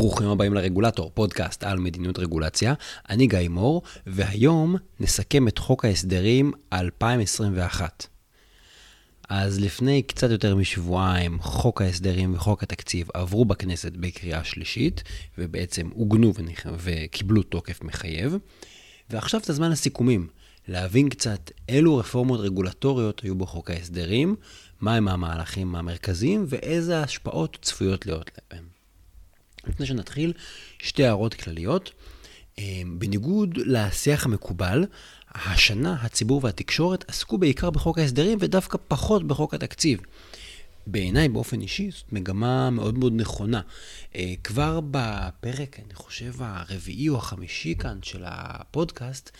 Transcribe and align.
ברוכים 0.00 0.28
הבאים 0.28 0.54
לרגולטור, 0.54 1.10
פודקאסט 1.14 1.64
על 1.64 1.78
מדיניות 1.78 2.18
רגולציה. 2.18 2.74
אני 3.10 3.26
גיא 3.26 3.48
מור, 3.48 3.82
והיום 4.06 4.76
נסכם 5.00 5.48
את 5.48 5.58
חוק 5.58 5.84
ההסדרים 5.84 6.52
2021. 6.72 8.06
אז 9.28 9.60
לפני 9.60 10.02
קצת 10.02 10.30
יותר 10.30 10.56
משבועיים, 10.56 11.38
חוק 11.40 11.82
ההסדרים 11.82 12.34
וחוק 12.34 12.62
התקציב 12.62 13.08
עברו 13.14 13.44
בכנסת 13.44 13.92
בקריאה 13.92 14.44
שלישית, 14.44 15.02
ובעצם 15.38 15.88
עוגנו 15.94 16.32
וקיבלו 16.78 17.42
תוקף 17.42 17.82
מחייב. 17.82 18.36
ועכשיו 19.10 19.40
זה 19.44 19.52
הזמן 19.52 19.70
לסיכומים, 19.70 20.28
להבין 20.68 21.08
קצת 21.08 21.50
אילו 21.68 21.96
רפורמות 21.96 22.40
רגולטוריות 22.40 23.20
היו 23.20 23.34
בחוק 23.34 23.70
ההסדרים, 23.70 24.36
מהם 24.80 25.08
המהלכים 25.08 25.74
המרכזיים 25.74 26.44
ואיזה 26.48 27.02
השפעות 27.02 27.58
צפויות 27.62 28.06
להיות 28.06 28.30
להם. 28.52 28.79
לפני 29.66 29.86
שנתחיל, 29.86 30.32
שתי 30.78 31.04
הערות 31.04 31.34
כלליות. 31.34 31.92
אה, 32.58 32.82
בניגוד 32.98 33.56
לשיח 33.56 34.26
המקובל, 34.26 34.84
השנה 35.34 35.96
הציבור 36.02 36.40
והתקשורת 36.44 37.04
עסקו 37.08 37.38
בעיקר 37.38 37.70
בחוק 37.70 37.98
ההסדרים 37.98 38.38
ודווקא 38.40 38.78
פחות 38.88 39.26
בחוק 39.26 39.54
התקציב. 39.54 40.00
בעיניי 40.86 41.28
באופן 41.28 41.60
אישי 41.60 41.90
זאת 41.90 42.12
מגמה 42.12 42.70
מאוד 42.70 42.98
מאוד 42.98 43.12
נכונה. 43.16 43.60
אה, 44.16 44.34
כבר 44.44 44.80
בפרק, 44.90 45.80
אני 45.84 45.94
חושב, 45.94 46.32
הרביעי 46.38 47.08
או 47.08 47.16
החמישי 47.16 47.74
כאן 47.78 47.98
של 48.02 48.22
הפודקאסט, 48.26 49.30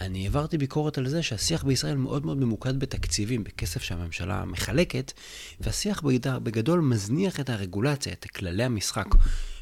אני 0.00 0.24
העברתי 0.24 0.58
ביקורת 0.58 0.98
על 0.98 1.08
זה 1.08 1.22
שהשיח 1.22 1.64
בישראל 1.64 1.96
מאוד 1.96 2.26
מאוד 2.26 2.38
ממוקד 2.38 2.80
בתקציבים, 2.80 3.44
בכסף 3.44 3.82
שהממשלה 3.82 4.44
מחלקת, 4.44 5.12
והשיח 5.60 6.02
בגדול 6.42 6.80
מזניח 6.80 7.40
את 7.40 7.50
הרגולציה, 7.50 8.12
את 8.12 8.24
כללי 8.24 8.64
המשחק. 8.64 9.06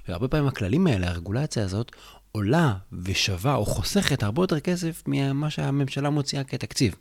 והרבה 0.08 0.28
פעמים 0.28 0.46
הכללים 0.46 0.86
האלה, 0.86 1.08
הרגולציה 1.08 1.64
הזאת, 1.64 1.92
עולה 2.32 2.74
ושווה 3.02 3.54
או 3.54 3.66
חוסכת 3.66 4.22
הרבה 4.22 4.42
יותר 4.42 4.60
כסף 4.60 5.02
ממה 5.06 5.50
שהממשלה 5.50 6.10
מוציאה 6.10 6.44
כתקציב. 6.44 6.94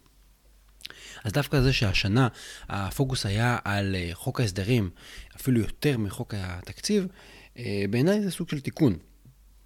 אז 1.24 1.32
דווקא 1.32 1.62
זה 1.62 1.74
שהשנה 1.74 2.28
הפוקוס 2.70 3.26
היה 3.26 3.58
על 3.64 3.96
אה, 3.96 4.10
חוק 4.14 4.40
ההסדרים, 4.40 4.90
אפילו 5.36 5.60
יותר 5.60 5.98
מחוק 5.98 6.34
התקציב, 6.38 7.08
אה, 7.58 7.86
בעיניי 7.90 8.22
זה 8.22 8.32
סוג 8.32 8.50
של 8.50 8.60
תיקון. 8.60 8.96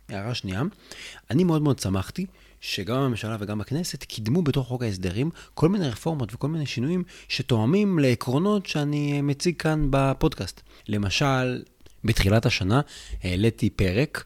הערה 0.10 0.34
שנייה, 0.34 0.64
אני 1.32 1.44
מאוד 1.44 1.62
מאוד 1.62 1.80
שמחתי 1.80 2.26
שגם 2.62 2.98
הממשלה 2.98 3.38
וגם 3.40 3.62
הכנסת 3.62 4.04
קידמו 4.04 4.42
בתוך 4.42 4.68
חוק 4.68 4.84
ההסדרים 4.84 5.30
כל 5.54 5.70
מיני 5.70 5.90
רפורמות 5.90 6.34
וכל 6.34 6.48
מיני 6.48 6.66
שינויים 6.66 7.04
שתואמים 7.28 8.00
לעקרונות 8.00 8.66
שאני 8.66 9.22
מציג 9.22 9.56
כאן 9.58 9.88
בפודקאסט. 9.90 10.62
למשל, 10.88 11.64
בתחילת 12.04 12.46
השנה 12.46 12.82
העליתי 13.24 13.70
פרק 13.70 14.24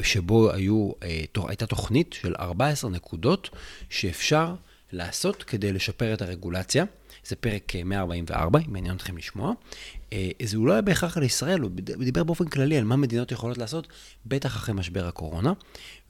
שבו 0.00 0.52
היו, 0.52 0.90
אה, 1.02 1.24
הייתה 1.48 1.66
תוכנית 1.66 2.12
של 2.12 2.34
14 2.38 2.90
נקודות 2.90 3.50
שאפשר 3.90 4.54
לעשות 4.92 5.42
כדי 5.42 5.72
לשפר 5.72 6.14
את 6.14 6.22
הרגולציה. 6.22 6.84
זה 7.26 7.36
פרק 7.36 7.72
144, 7.84 8.58
אה, 8.58 8.64
אם 8.64 8.72
מעניין 8.72 8.96
אתכם 8.96 9.16
לשמוע. 9.16 9.52
אה, 10.12 10.30
זה 10.42 10.56
לא 10.58 10.72
היה 10.72 10.82
בהכרח 10.82 11.16
על 11.16 11.22
ישראל, 11.22 11.60
הוא 11.60 11.70
דיבר 11.98 12.24
באופן 12.24 12.44
כללי 12.44 12.78
על 12.78 12.84
מה 12.84 12.96
מדינות 12.96 13.32
יכולות 13.32 13.58
לעשות, 13.58 13.88
בטח 14.26 14.56
אחרי 14.56 14.74
משבר 14.74 15.06
הקורונה. 15.06 15.52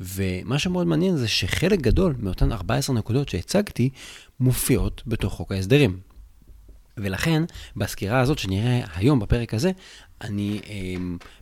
ומה 0.00 0.58
שמאוד 0.58 0.86
מעניין 0.86 1.16
זה 1.16 1.28
שחלק 1.28 1.80
גדול 1.80 2.14
מאותן 2.18 2.52
14 2.52 2.96
נקודות 2.96 3.28
שהצגתי, 3.28 3.90
מופיעות 4.40 5.02
בתוך 5.06 5.32
חוק 5.32 5.52
ההסדרים. 5.52 6.13
ולכן, 6.96 7.42
בסקירה 7.76 8.20
הזאת 8.20 8.38
שנראה 8.38 8.80
היום 8.94 9.20
בפרק 9.20 9.54
הזה, 9.54 9.70
אני 10.20 10.60
אה, 10.68 10.94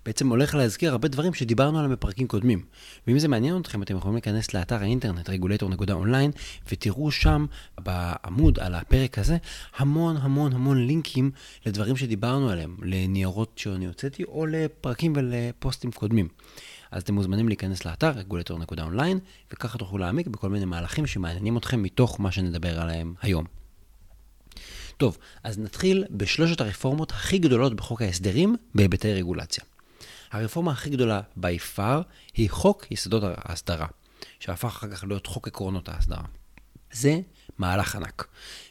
בעצם 0.04 0.28
הולך 0.28 0.54
להזכיר 0.54 0.90
הרבה 0.90 1.08
דברים 1.08 1.34
שדיברנו 1.34 1.78
עליהם 1.78 1.92
בפרקים 1.92 2.26
קודמים. 2.26 2.62
ואם 3.06 3.18
זה 3.18 3.28
מעניין 3.28 3.60
אתכם, 3.60 3.82
אתם 3.82 3.96
יכולים 3.96 4.14
להיכנס 4.14 4.54
לאתר 4.54 4.76
האינטרנט, 4.76 5.30
regulator.online, 5.30 6.30
ותראו 6.72 7.10
שם 7.10 7.46
בעמוד 7.80 8.58
על 8.58 8.74
הפרק 8.74 9.18
הזה 9.18 9.36
המון 9.76 10.16
המון 10.16 10.52
המון 10.52 10.86
לינקים 10.86 11.30
לדברים 11.66 11.96
שדיברנו 11.96 12.50
עליהם, 12.50 12.76
לניירות 12.82 13.52
שאני 13.56 13.86
הוצאתי, 13.86 14.24
או 14.24 14.46
לפרקים 14.46 15.12
ולפוסטים 15.16 15.92
קודמים. 15.92 16.28
אז 16.90 17.02
אתם 17.02 17.14
מוזמנים 17.14 17.48
להיכנס 17.48 17.84
לאתר 17.84 18.10
regulator.online, 18.10 19.18
וככה 19.52 19.78
תוכלו 19.78 19.98
להעמיק 19.98 20.26
בכל 20.26 20.48
מיני 20.48 20.64
מהלכים 20.64 21.06
שמעניינים 21.06 21.56
אתכם 21.56 21.82
מתוך 21.82 22.20
מה 22.20 22.32
שנדבר 22.32 22.80
עליהם 22.80 23.14
היום. 23.22 23.61
טוב, 25.02 25.18
אז 25.42 25.58
נתחיל 25.58 26.04
בשלושת 26.10 26.60
הרפורמות 26.60 27.10
הכי 27.10 27.38
גדולות 27.38 27.76
בחוק 27.76 28.02
ההסדרים 28.02 28.56
בהיבטי 28.74 29.12
רגולציה. 29.12 29.64
הרפורמה 30.30 30.72
הכי 30.72 30.90
גדולה 30.90 31.20
by 31.38 31.76
far 31.76 32.02
היא 32.34 32.50
חוק 32.50 32.86
יסודות 32.90 33.22
ההסדרה, 33.36 33.86
שהפך 34.40 34.64
אחר 34.64 34.90
כך 34.90 35.04
להיות 35.04 35.26
חוק 35.26 35.48
עקרונות 35.48 35.88
ההסדרה. 35.88 36.24
זה 36.92 37.20
מהלך 37.58 37.96
ענק. 37.96 38.26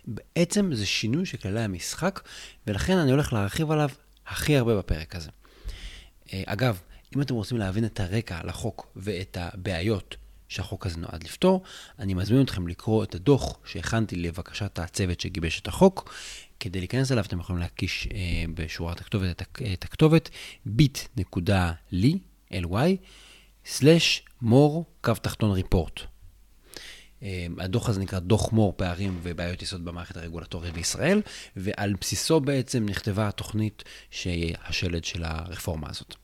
בעצם 0.05 0.75
זה 0.75 0.85
שינוי 0.85 1.25
של 1.25 1.37
כללי 1.37 1.61
המשחק, 1.61 2.21
ולכן 2.67 2.97
אני 2.97 3.11
הולך 3.11 3.33
להרחיב 3.33 3.71
עליו 3.71 3.89
הכי 4.27 4.57
הרבה 4.57 4.77
בפרק 4.77 5.15
הזה. 5.15 5.29
אה, 6.33 6.43
אגב, 6.45 6.79
אם 7.15 7.21
אתם 7.21 7.33
רוצים 7.33 7.57
להבין 7.57 7.85
את 7.85 7.99
הרקע 7.99 8.39
לחוק 8.43 8.87
ואת 8.95 9.37
הבעיות 9.39 10.15
שהחוק 10.51 10.85
הזה 10.85 10.97
נועד 10.97 11.23
לפתור. 11.23 11.63
אני 11.99 12.13
מזמין 12.13 12.41
אתכם 12.41 12.67
לקרוא 12.67 13.03
את 13.03 13.15
הדוח 13.15 13.57
שהכנתי 13.65 14.15
לבקשת 14.15 14.79
הצוות 14.79 15.19
שגיבש 15.19 15.59
את 15.59 15.67
החוק. 15.67 16.13
כדי 16.59 16.79
להיכנס 16.79 17.11
אליו 17.11 17.23
אתם 17.23 17.39
יכולים 17.39 17.61
להקיש 17.61 18.07
אה, 18.13 18.43
בשורת 18.53 19.01
הכתובת 19.01 19.41
את, 19.41 19.61
את 19.73 19.83
הכתובת 19.83 20.29
bit.ly, 20.67 22.17
ly, 22.53 22.75
סלש 23.65 24.23
מור, 24.41 24.85
קו 25.01 25.13
תחתון 25.13 25.51
ריפורט. 25.51 25.99
אה, 27.23 27.47
הדוח 27.57 27.89
הזה 27.89 27.99
נקרא 27.99 28.19
דוח 28.19 28.51
מור 28.51 28.73
פערים 28.77 29.19
ובעיות 29.23 29.61
יסוד 29.61 29.85
במערכת 29.85 30.17
הרגולטורית 30.17 30.73
בישראל, 30.73 31.21
ועל 31.55 31.93
בסיסו 32.01 32.39
בעצם 32.39 32.85
נכתבה 32.85 33.27
התוכנית 33.27 33.83
שהיא 34.11 34.55
השלד 34.63 35.05
של 35.05 35.23
הרפורמה 35.23 35.89
הזאת. 35.89 36.20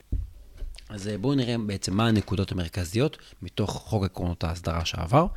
אז 0.90 1.08
אה, 1.08 1.18
בואו 1.18 1.36
נראה 1.36 1.56
בעצם 1.58 1.98
מה 1.98 2.08
הנקודות 2.08 2.52
המרכזיות 2.52 3.18
מתוך 3.42 3.72
חוק 3.72 4.04
עקרונות 4.04 4.44
ההסדרה 4.44 4.86
שעבר. 4.86 5.28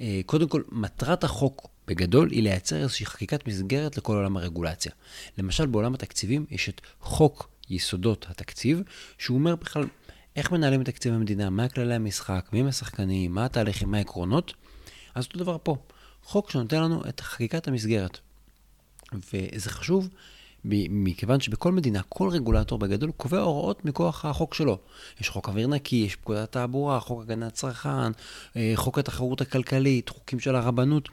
אה, 0.00 0.20
קודם 0.26 0.48
כל, 0.48 0.62
מטרת 0.72 1.24
החוק 1.24 1.68
בגדול 1.86 2.30
היא 2.30 2.42
לייצר 2.42 2.76
איזושהי 2.76 3.06
חקיקת 3.06 3.46
מסגרת 3.46 3.96
לכל 3.96 4.16
עולם 4.16 4.36
הרגולציה. 4.36 4.92
למשל, 5.38 5.66
בעולם 5.66 5.94
התקציבים 5.94 6.46
יש 6.50 6.68
את 6.68 6.80
חוק 7.00 7.48
יסודות 7.70 8.26
התקציב, 8.28 8.82
שהוא 9.18 9.38
אומר 9.38 9.56
בכלל 9.56 9.84
איך 10.36 10.52
מנהלים 10.52 10.80
את 10.80 10.86
תקציב 10.86 11.14
המדינה, 11.14 11.50
מה 11.50 11.68
כללי 11.68 11.94
המשחק, 11.94 12.48
מי 12.52 12.60
הם 12.60 12.66
השחקנים, 12.66 13.34
מה 13.34 13.44
התהליכים, 13.44 13.90
מה 13.90 13.98
העקרונות. 13.98 14.54
אז 15.14 15.24
אותו 15.24 15.38
דבר 15.38 15.56
פה, 15.62 15.76
חוק 16.22 16.50
שנותן 16.50 16.82
לנו 16.82 17.02
את 17.08 17.20
חקיקת 17.20 17.68
המסגרת. 17.68 18.18
וזה 19.12 19.70
חשוב 19.70 20.08
מכיוון 20.64 21.40
שבכל 21.40 21.72
מדינה, 21.72 22.02
כל 22.08 22.28
רגולטור 22.28 22.78
בגדול 22.78 23.10
קובע 23.16 23.40
הוראות 23.40 23.84
מכוח 23.84 24.24
החוק 24.24 24.54
שלו. 24.54 24.78
יש 25.20 25.28
חוק 25.28 25.48
אוויר 25.48 25.66
נקי, 25.66 25.96
יש 25.96 26.16
פקודת 26.16 26.42
התעבורה, 26.42 27.00
חוק 27.00 27.22
הגנת 27.22 27.52
צרכן, 27.52 28.12
אה, 28.56 28.72
חוק 28.74 28.98
התחרות 28.98 29.40
הכלכלית, 29.40 30.08
חוקים 30.08 30.40
של 30.40 30.56
הרבנות, 30.56 31.08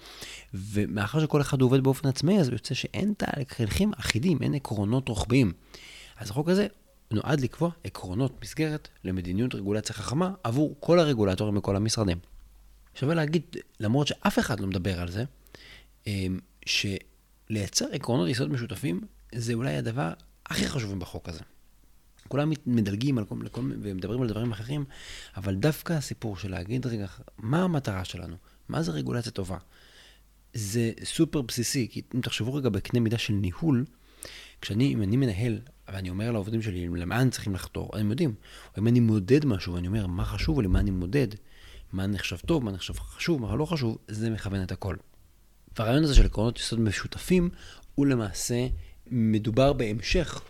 ומאחר 0.54 1.20
שכל 1.20 1.42
אחד 1.42 1.62
עובד 1.62 1.84
באופן 1.84 2.08
עצמאי, 2.08 2.40
אז 2.40 2.50
יוצא 2.50 2.74
שאין 2.74 3.14
תהליכים 3.18 3.92
אחידים, 4.00 4.38
אין 4.42 4.54
עקרונות 4.54 5.10
רוחביים. 5.10 5.52
אז 6.18 6.30
החוק 6.30 6.50
הזה 6.50 6.68
נועד 7.12 7.40
לקבוע 7.40 7.70
עקרונות 7.84 8.42
מסגרת 8.42 8.88
למדיניות 9.04 9.56
רגולציה 9.56 9.96
חכמה 9.96 10.32
עבור 10.44 10.76
כל 10.80 11.00
הרגולטורים 11.00 11.56
בכל 11.56 11.76
המשרדים. 11.76 12.18
שווה 12.96 13.16
להגיד, 13.16 13.42
למרות 13.80 14.08
שאף 14.08 14.40
אחד 14.40 14.60
לא 14.60 14.68
מדבר 14.68 15.02
על 15.02 15.12
זה, 15.12 15.24
אה, 16.08 16.28
שלייצר 16.66 17.86
עקרונות 17.92 18.30
יסוד 18.30 18.52
משותפים 18.52 19.02
זה 19.36 19.54
אולי 19.54 19.76
הדבר 19.76 20.14
הכי 20.46 20.68
חשוב 20.68 21.00
בחוק 21.00 21.30
הזה. 21.30 21.40
כולם 22.28 22.52
מדלגים 22.66 23.18
על 23.18 23.26
כל, 23.26 23.36
לכל, 23.44 23.62
ומדברים 23.82 24.22
על 24.22 24.28
דברים 24.28 24.52
אחרים, 24.52 24.86
אבל 25.38 25.56
דווקא 25.56 25.94
הסיפור 25.94 26.38
של 26.38 26.52
להגיד, 26.52 26.86
רגע, 26.86 27.06
מה 27.38 27.64
המטרה 27.64 28.06
שלנו? 28.06 28.36
מה 28.70 28.82
זה 28.82 28.92
רגולציה 28.92 29.32
טובה? 29.32 29.58
זה 30.54 30.92
סופר 31.04 31.42
בסיסי, 31.42 31.88
כי 31.92 32.02
אם 32.16 32.22
תחשבו 32.22 32.54
רגע 32.54 32.70
בקנה 32.70 33.00
מידה 33.00 33.18
של 33.18 33.34
ניהול, 33.34 33.86
כשאני, 34.62 34.94
אם 34.94 35.02
אני 35.02 35.18
מנהל, 35.18 35.60
ואני 35.88 36.10
אומר 36.10 36.32
לעובדים 36.32 36.62
שלי, 36.62 36.88
למה 36.88 37.20
הם 37.20 37.30
צריכים 37.30 37.54
לחתור, 37.54 37.90
הם 37.94 38.10
יודעים. 38.10 38.34
או 38.76 38.82
אם 38.82 38.88
אני 38.88 39.00
מודד 39.00 39.46
משהו, 39.46 39.74
ואני 39.74 39.88
אומר, 39.88 40.08
מה 40.08 40.26
חשוב 40.26 40.62
לי, 40.62 40.68
מה 40.68 40.80
אני 40.80 40.92
מודד, 40.92 41.28
מה 41.94 42.08
נחשב 42.08 42.38
טוב, 42.38 42.64
מה 42.64 42.72
נחשב 42.72 42.94
חשוב, 43.00 43.42
מה 43.42 43.56
לא 43.56 43.66
חשוב, 43.66 43.98
זה 44.08 44.30
מכוון 44.30 44.64
את 44.64 44.72
הכל. 44.72 44.96
והרעיון 45.78 46.04
הזה 46.04 46.16
של 46.16 46.26
עקרונות 46.26 46.60
יסוד 46.60 46.80
משותפים, 46.80 47.50
הוא 47.96 48.06
למעשה 48.06 48.68
מדובר 49.08 49.74
בהמשך 49.74 50.42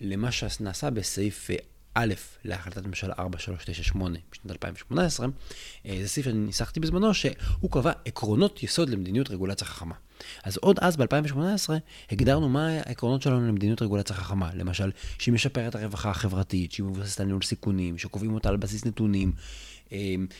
למה 0.00 0.32
שנעשה 0.32 0.90
בסעיף 0.90 1.50
אה, 1.50 1.56
א' 1.94 2.14
להחלטת 2.44 2.86
ממשלה 2.86 3.14
4398 3.18 4.18
בשנת 4.32 4.50
2018. 4.50 5.26
אה, 5.86 5.98
זה 6.02 6.08
סעיף 6.08 6.26
שאני 6.26 6.38
ניסחתי 6.38 6.80
בזמנו, 6.80 7.14
שהוא 7.14 7.70
קבע 7.70 7.92
עקרונות 8.04 8.62
יסוד 8.62 8.90
למדיניות 8.90 9.30
רגולציה 9.30 9.66
חכמה. 9.66 9.94
אז 10.44 10.56
עוד 10.56 10.78
אז, 10.78 10.96
ב-2018, 10.96 11.70
הגדרנו 12.10 12.48
מה 12.48 12.68
העקרונות 12.68 13.22
שלנו 13.22 13.48
למדיניות 13.48 13.82
רגולציה 13.82 14.16
חכמה. 14.16 14.50
למשל, 14.54 14.90
שהיא 15.18 15.34
משפרת 15.34 15.74
הרווחה 15.74 16.10
החברתית, 16.10 16.72
שהיא 16.72 16.86
מבוססת 16.86 17.20
על 17.20 17.26
ניהול 17.26 17.42
סיכונים, 17.42 17.98
שקובעים 17.98 18.34
אותה 18.34 18.48
על 18.48 18.56
בסיס 18.56 18.84
נתונים, 18.84 19.32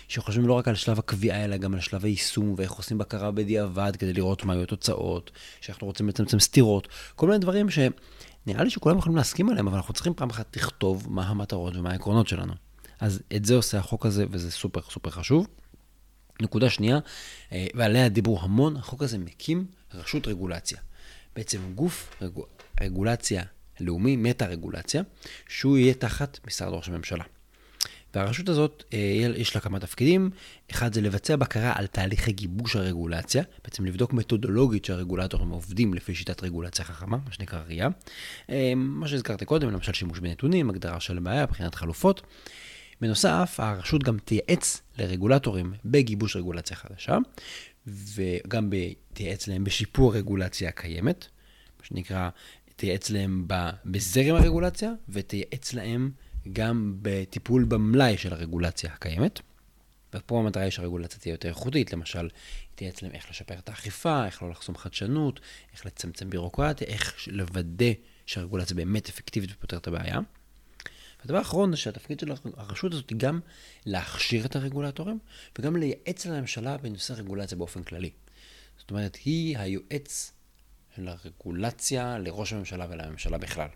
שחושבים 0.08 0.48
לא 0.48 0.52
רק 0.52 0.68
על 0.68 0.74
שלב 0.74 0.98
הקביעה, 0.98 1.44
אלא 1.44 1.56
גם 1.56 1.74
על 1.74 1.80
שלב 1.80 2.04
היישום, 2.04 2.54
ואיך 2.56 2.72
עושים 2.72 2.98
בקרה 2.98 3.30
בדיעבד 3.30 3.96
כדי 3.96 4.12
לראות 4.12 4.44
מה 4.44 4.52
היו 4.52 4.62
התוצאות, 4.62 5.30
שאנחנו 5.60 5.86
רוצים 5.86 6.08
לצמצם 6.08 6.40
סתירות, 6.40 6.88
כל 7.14 7.26
מיני 7.26 7.38
דברים 7.38 7.66
שנראה 7.70 8.64
לי 8.64 8.70
שכולם 8.70 8.98
יכולים 8.98 9.16
להסכים 9.16 9.48
עליהם, 9.48 9.68
אבל 9.68 9.76
אנחנו 9.76 9.94
צריכים 9.94 10.14
פעם 10.14 10.30
אחת 10.30 10.56
לכתוב 10.56 11.06
מה 11.10 11.22
המטרות 11.22 11.76
ומה 11.76 11.90
העקרונות 11.90 12.28
שלנו. 12.28 12.52
אז 13.00 13.22
את 13.36 13.44
זה 13.44 13.54
עושה 13.54 13.78
החוק 13.78 14.06
הזה, 14.06 14.24
וזה 14.30 14.50
סופר 14.50 14.80
סופר 14.90 15.10
חשוב. 15.10 15.46
נקודה 16.42 16.70
שנייה, 16.70 16.98
אה, 17.52 17.66
ועליה 17.74 18.08
דיברו 18.08 18.40
המון, 18.40 18.76
החוק 18.76 19.02
הזה 19.02 19.18
מקים 19.18 19.66
רשות 19.94 20.26
רגולציה. 20.26 20.78
בעצם 21.36 21.58
גוף 21.74 22.14
רג... 22.22 22.38
רגולציה 22.80 23.42
לאומי, 23.80 24.16
מטה-רגולציה, 24.16 25.02
שהוא 25.48 25.78
יהיה 25.78 25.94
תחת 25.94 26.38
משרד 26.46 26.72
ראש 26.72 26.88
הממשלה. 26.88 27.24
והרשות 28.14 28.48
הזאת, 28.48 28.84
אה, 28.92 28.98
יש 29.36 29.54
לה 29.54 29.60
כמה 29.60 29.80
תפקידים. 29.80 30.30
אחד 30.70 30.94
זה 30.94 31.00
לבצע 31.00 31.36
בקרה 31.36 31.72
על 31.76 31.86
תהליכי 31.86 32.32
גיבוש 32.32 32.76
הרגולציה, 32.76 33.42
בעצם 33.64 33.84
לבדוק 33.84 34.12
מתודולוגית 34.12 34.84
שהרגולטורים 34.84 35.48
עובדים 35.48 35.94
לפי 35.94 36.14
שיטת 36.14 36.42
רגולציה 36.42 36.84
חכמה, 36.84 37.16
מה 37.24 37.32
שנקרא 37.32 37.60
ראייה. 37.66 37.88
אה, 38.50 38.72
מה 38.76 39.08
שהזכרתי 39.08 39.44
קודם, 39.44 39.70
למשל 39.70 39.92
שימוש 39.92 40.18
בנתונים, 40.18 40.70
הגדרה 40.70 41.00
של 41.00 41.18
בעיה, 41.18 41.46
בחינת 41.46 41.74
חלופות. 41.74 42.22
בנוסף, 43.00 43.56
הרשות 43.58 44.02
גם 44.02 44.18
תייעץ 44.18 44.82
לרגולטורים 44.98 45.72
בגיבוש 45.84 46.36
רגולציה 46.36 46.76
חדשה, 46.76 47.18
וגם 47.86 48.70
תייעץ 49.12 49.48
להם 49.48 49.64
בשיפור 49.64 50.14
הרגולציה 50.14 50.68
הקיימת, 50.68 51.26
מה 51.80 51.86
שנקרא, 51.86 52.28
תייעץ 52.76 53.10
להם 53.10 53.46
בזרם 53.84 54.36
הרגולציה, 54.36 54.92
ותייעץ 55.08 55.72
להם 55.72 56.10
גם 56.52 56.96
בטיפול 57.02 57.64
במלאי 57.64 58.18
של 58.18 58.32
הרגולציה 58.32 58.92
הקיימת. 58.92 59.40
ופה 60.14 60.38
המטרה 60.38 60.62
היא 60.62 60.70
שהרגולציה 60.70 61.18
תהיה 61.18 61.32
יותר 61.32 61.48
איכותית, 61.48 61.92
למשל, 61.92 62.28
תהיה 62.74 62.90
אצלם 62.90 63.10
איך 63.10 63.30
לשפר 63.30 63.58
את 63.58 63.68
האכיפה, 63.68 64.26
איך 64.26 64.42
לא 64.42 64.50
לחסום 64.50 64.76
חדשנות, 64.76 65.40
איך 65.72 65.86
לצמצם 65.86 66.30
בירוקרטיה, 66.30 66.86
איך 66.86 67.14
לוודא 67.26 67.92
שהרגולציה 68.26 68.76
באמת 68.76 69.08
אפקטיבית 69.08 69.50
ופותרת 69.52 69.82
את 69.82 69.88
הבעיה. 69.88 70.18
והדבר 71.20 71.38
האחרון 71.38 71.70
זה 71.70 71.76
שהתפקיד 71.76 72.20
של 72.20 72.32
הרשות 72.56 72.92
הזאת 72.92 73.10
היא 73.10 73.18
גם 73.18 73.40
להכשיר 73.86 74.46
את 74.46 74.56
הרגולטורים 74.56 75.18
וגם 75.58 75.76
לייעץ 75.76 76.26
לממשלה 76.26 76.76
בנושא 76.76 77.12
רגולציה 77.12 77.58
באופן 77.58 77.82
כללי. 77.82 78.10
זאת 78.78 78.90
אומרת, 78.90 79.16
היא 79.24 79.58
היועץ 79.58 80.32
של 80.96 81.08
הרגולציה 81.08 82.18
לראש 82.18 82.52
הממשלה 82.52 82.86
ולממשלה 82.90 83.38
בכלל. 83.38 83.68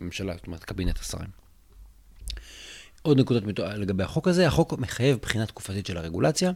ממשלה, 0.00 0.34
זאת 0.34 0.46
אומרת, 0.46 0.64
קבינט 0.64 0.98
השרים. 0.98 1.41
עוד 3.02 3.20
נקודות 3.20 3.44
לגבי 3.76 4.02
החוק 4.02 4.28
הזה, 4.28 4.46
החוק 4.46 4.72
מחייב 4.72 5.18
בחינה 5.22 5.46
תקופתית 5.46 5.86
של 5.86 5.96
הרגולציה. 5.96 6.52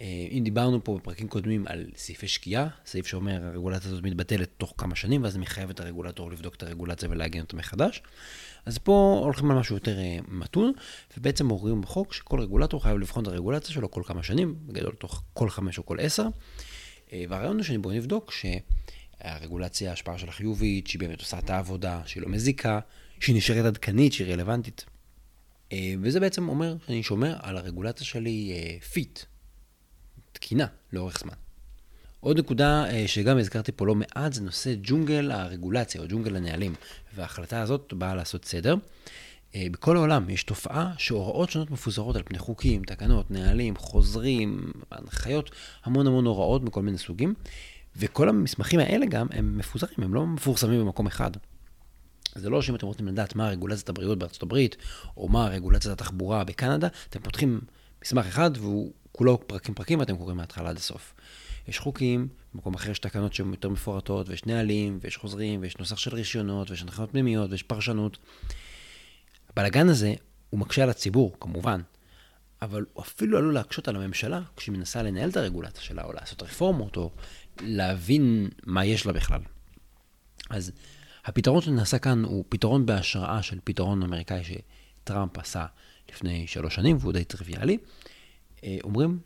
אה, 0.00 0.26
אם 0.30 0.44
דיברנו 0.44 0.84
פה 0.84 0.98
בפרקים 0.98 1.28
קודמים 1.28 1.64
על 1.66 1.86
סעיפי 1.96 2.28
שקיעה, 2.28 2.68
סעיף 2.86 3.06
שאומר 3.06 3.44
הרגולציה 3.46 3.90
הזאת 3.90 4.04
מתבטלת 4.04 4.48
תוך 4.56 4.74
כמה 4.76 4.94
שנים, 4.94 5.22
ואז 5.22 5.36
מחייב 5.36 5.70
את 5.70 5.80
הרגולטור 5.80 6.30
לבדוק 6.30 6.54
את 6.54 6.62
הרגולציה 6.62 7.08
ולעגן 7.10 7.40
אותה 7.40 7.56
מחדש. 7.56 8.02
אז 8.66 8.78
פה 8.78 9.20
הולכים 9.24 9.50
על 9.50 9.58
משהו 9.58 9.76
יותר 9.76 9.98
אה, 9.98 10.18
מתון, 10.28 10.72
ובעצם 11.16 11.50
אומרים 11.50 11.80
בחוק 11.80 12.12
שכל 12.12 12.40
רגולטור 12.40 12.82
חייב 12.82 12.98
לבחון 12.98 13.22
את 13.22 13.28
הרגולציה 13.28 13.74
שלו 13.74 13.90
כל 13.90 14.02
כמה 14.06 14.22
שנים, 14.22 14.54
בגדול 14.66 14.94
תוך 14.98 15.22
כל 15.32 15.50
חמש 15.50 15.78
או 15.78 15.86
כל 15.86 16.00
עשר. 16.00 16.26
אה, 17.12 17.24
והרעיון 17.28 17.56
הוא 17.56 17.64
שבואו 17.64 17.94
נבדוק 17.94 18.32
שהרגולציה, 18.32 19.90
ההשפעה 19.90 20.18
שלה 20.18 20.32
חיובית, 20.32 20.86
שהיא 20.86 21.00
באמת 21.00 21.20
עושה 21.20 21.38
את 21.38 21.50
העבודה, 21.50 22.00
שהיא 22.06 22.22
לא 22.22 22.28
מזיקה, 22.28 22.80
שהיא 23.20 23.36
נשארת 23.36 23.64
עדכנית, 23.64 24.12
שהיא 24.12 24.32
רלוונטית. 24.32 24.84
אה, 25.72 25.94
וזה 26.00 26.20
בעצם 26.20 26.48
אומר 26.48 26.76
שאני 26.86 27.02
שומר 27.02 27.36
על 27.42 27.56
הרגולציה 27.56 28.06
שלי 28.06 28.52
פיט, 28.92 29.20
תקינה, 30.32 30.66
לאורך 30.92 31.18
זמן. 31.18 31.34
עוד 32.20 32.38
נקודה 32.38 32.84
שגם 33.06 33.38
הזכרתי 33.38 33.72
פה 33.72 33.86
לא 33.86 33.94
מעט 33.94 34.32
זה 34.32 34.42
נושא 34.42 34.74
ג'ונגל 34.82 35.30
הרגולציה 35.30 36.00
או 36.00 36.06
ג'ונגל 36.08 36.36
הנהלים. 36.36 36.74
וההחלטה 37.14 37.60
הזאת 37.60 37.92
באה 37.92 38.14
לעשות 38.14 38.44
סדר. 38.44 38.76
אה, 39.54 39.66
בכל 39.70 39.96
העולם 39.96 40.30
יש 40.30 40.44
תופעה 40.44 40.92
שהוראות 40.98 41.50
שונות 41.50 41.70
מפוזרות 41.70 42.16
על 42.16 42.22
פני 42.24 42.38
חוקים, 42.38 42.82
תקנות, 42.82 43.30
נהלים, 43.30 43.76
חוזרים, 43.76 44.72
הנחיות, 44.90 45.50
המון 45.84 46.06
המון 46.06 46.26
הוראות 46.26 46.62
מכל 46.62 46.82
מיני 46.82 46.98
סוגים. 46.98 47.34
וכל 47.96 48.28
המסמכים 48.28 48.80
האלה 48.80 49.06
גם 49.06 49.26
הם 49.30 49.58
מפוזרים, 49.58 49.94
הם 49.98 50.14
לא 50.14 50.26
מפורסמים 50.26 50.80
במקום 50.80 51.06
אחד. 51.06 51.30
זה 52.38 52.50
לא 52.50 52.62
שאם 52.62 52.74
אתם 52.74 52.86
רוצים 52.86 53.08
לדעת 53.08 53.34
מה 53.34 53.48
רגולציית 53.48 53.88
הבריאות 53.88 54.18
בארצות 54.18 54.42
הברית, 54.42 54.76
או 55.16 55.28
מה 55.28 55.48
רגולציית 55.48 55.92
התחבורה 55.92 56.44
בקנדה, 56.44 56.88
אתם 57.10 57.20
פותחים 57.20 57.60
מסמך 58.02 58.26
אחד 58.26 58.50
והוא 58.54 58.92
כולו 59.12 59.48
פרקים 59.48 59.74
פרקים 59.74 59.98
ואתם 59.98 60.16
קוראים 60.16 60.36
מההתחלה 60.36 60.70
עד 60.70 60.76
הסוף. 60.76 61.14
יש 61.68 61.78
חוקים, 61.78 62.28
במקום 62.54 62.74
אחר 62.74 62.90
יש 62.90 62.98
תקנות 62.98 63.34
שהן 63.34 63.50
יותר 63.50 63.68
מפורטות, 63.68 64.28
ויש 64.28 64.46
נהלים, 64.46 64.98
ויש 65.02 65.16
חוזרים, 65.16 65.62
ויש 65.62 65.76
נוסח 65.78 65.96
של 65.96 66.14
רישיונות, 66.14 66.70
ויש 66.70 66.82
הנחיות 66.82 67.10
פנימיות, 67.10 67.50
ויש 67.50 67.62
פרשנות. 67.62 68.18
הבלאגן 69.50 69.88
הזה, 69.88 70.14
הוא 70.50 70.60
מקשה 70.60 70.82
על 70.82 70.90
הציבור, 70.90 71.36
כמובן, 71.40 71.80
אבל 72.62 72.84
הוא 72.92 73.02
אפילו 73.02 73.38
עלול 73.38 73.54
להקשות 73.54 73.88
על 73.88 73.96
הממשלה 73.96 74.40
כשהיא 74.56 74.72
מנסה 74.72 75.02
לנהל 75.02 75.30
את 75.30 75.36
הרגולציה 75.36 75.82
שלה, 75.82 76.04
או 76.04 76.12
לעשות 76.12 76.42
רפורמות, 76.42 76.96
או 76.96 77.10
להבין 77.60 78.48
מה 78.66 78.84
יש 78.84 79.06
לה 79.06 79.12
בכלל. 79.12 79.40
אז 80.50 80.72
הפתרון 81.28 81.60
שנעשה 81.60 81.98
כאן 81.98 82.24
הוא 82.24 82.44
פתרון 82.48 82.86
בהשראה 82.86 83.42
של 83.42 83.58
פתרון 83.64 84.02
אמריקאי 84.02 84.42
שטראמפ 84.44 85.38
עשה 85.38 85.66
לפני 86.12 86.46
שלוש 86.46 86.74
שנים, 86.74 86.96
והוא 87.00 87.12
די 87.12 87.24
טריוויאלי. 87.24 87.78
אה, 88.64 88.76
אומרים, 88.84 89.18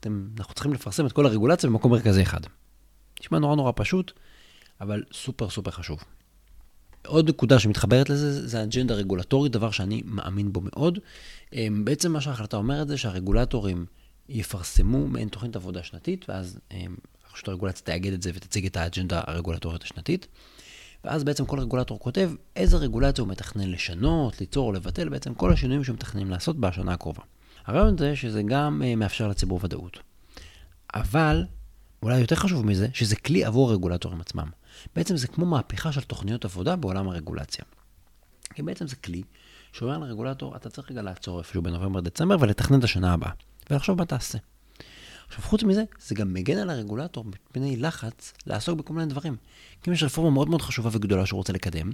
אתם, 0.00 0.28
אנחנו 0.38 0.54
צריכים 0.54 0.72
לפרסם 0.72 1.06
את 1.06 1.12
כל 1.12 1.26
הרגולציה 1.26 1.70
במקום 1.70 1.92
מרכזי 1.92 2.22
אחד. 2.22 2.40
נשמע 3.20 3.38
נורא 3.38 3.56
נורא 3.56 3.72
פשוט, 3.76 4.12
אבל 4.80 5.04
סופר 5.12 5.50
סופר 5.50 5.70
חשוב. 5.70 6.04
עוד 7.06 7.28
נקודה 7.28 7.58
שמתחברת 7.58 8.10
לזה, 8.10 8.48
זה 8.48 8.60
האג'נדה 8.60 8.94
הרגולטורית, 8.94 9.52
דבר 9.52 9.70
שאני 9.70 10.02
מאמין 10.04 10.52
בו 10.52 10.60
מאוד. 10.60 10.98
אמ, 11.52 11.84
בעצם 11.84 12.12
מה 12.12 12.20
שההחלטה 12.20 12.56
אומרת 12.56 12.88
זה 12.88 12.98
שהרגולטורים 12.98 13.86
יפרסמו 14.28 15.08
מעין 15.08 15.28
תוכנית 15.28 15.56
עבודה 15.56 15.82
שנתית, 15.82 16.24
ואז 16.28 16.58
אמ, 16.72 16.96
רשות 17.34 17.48
הרגולציה 17.48 17.86
תאגד 17.86 18.12
את 18.12 18.22
זה 18.22 18.30
ותציג 18.34 18.66
את 18.66 18.76
האג'נדה 18.76 19.20
הרגולטורית 19.26 19.82
השנתית. 19.82 20.26
ואז 21.04 21.24
בעצם 21.24 21.46
כל 21.46 21.60
רגולטור 21.60 21.98
כותב 21.98 22.30
איזה 22.56 22.76
רגולציה 22.76 23.22
הוא 23.22 23.30
מתכנן 23.30 23.70
לשנות, 23.70 24.40
ליצור 24.40 24.66
או 24.66 24.72
לבטל, 24.72 25.08
בעצם 25.08 25.34
כל 25.34 25.52
השינויים 25.52 25.84
שהוא 25.84 25.94
מתכננים 25.94 26.30
לעשות 26.30 26.60
בשנה 26.60 26.92
הקרובה. 26.92 27.22
הרעיון 27.66 27.98
זה 27.98 28.16
שזה 28.16 28.42
גם 28.42 28.82
אה, 28.84 28.96
מאפשר 28.96 29.28
לציבור 29.28 29.60
ודאות. 29.62 29.98
אבל, 30.94 31.44
אולי 32.02 32.18
יותר 32.18 32.36
חשוב 32.36 32.66
מזה, 32.66 32.88
שזה 32.92 33.16
כלי 33.16 33.44
עבור 33.44 33.70
הרגולטורים 33.70 34.20
עצמם. 34.20 34.48
בעצם 34.96 35.16
זה 35.16 35.26
כמו 35.26 35.46
מהפכה 35.46 35.92
של 35.92 36.00
תוכניות 36.00 36.44
עבודה 36.44 36.76
בעולם 36.76 37.08
הרגולציה. 37.08 37.64
כי 38.54 38.62
בעצם 38.62 38.86
זה 38.86 38.96
כלי 38.96 39.22
שאומר 39.72 39.98
לרגולטור, 39.98 40.56
אתה 40.56 40.70
צריך 40.70 40.90
רגע 40.90 41.02
לעצור 41.02 41.38
איפשהו 41.38 41.62
בנובמבר-דצמבר 41.62 42.36
ולתכנן 42.40 42.78
את 42.78 42.84
השנה 42.84 43.12
הבאה, 43.12 43.30
ולחשוב 43.70 43.98
מה 43.98 44.04
תעשה. 44.04 44.38
עכשיו, 45.30 45.44
חוץ 45.44 45.62
מזה, 45.62 45.84
זה 46.06 46.14
גם 46.14 46.34
מגן 46.34 46.58
על 46.58 46.70
הרגולטור 46.70 47.24
מפני 47.24 47.76
לחץ 47.76 48.32
לעסוק 48.46 48.78
בכל 48.78 48.94
מיני 48.94 49.06
דברים. 49.06 49.36
כי 49.82 49.90
יש 49.90 50.02
רפורמה 50.02 50.30
מאוד 50.30 50.48
מאוד 50.48 50.62
חשובה 50.62 50.90
וגדולה 50.92 51.26
שהוא 51.26 51.38
רוצה 51.38 51.52
לקדם, 51.52 51.90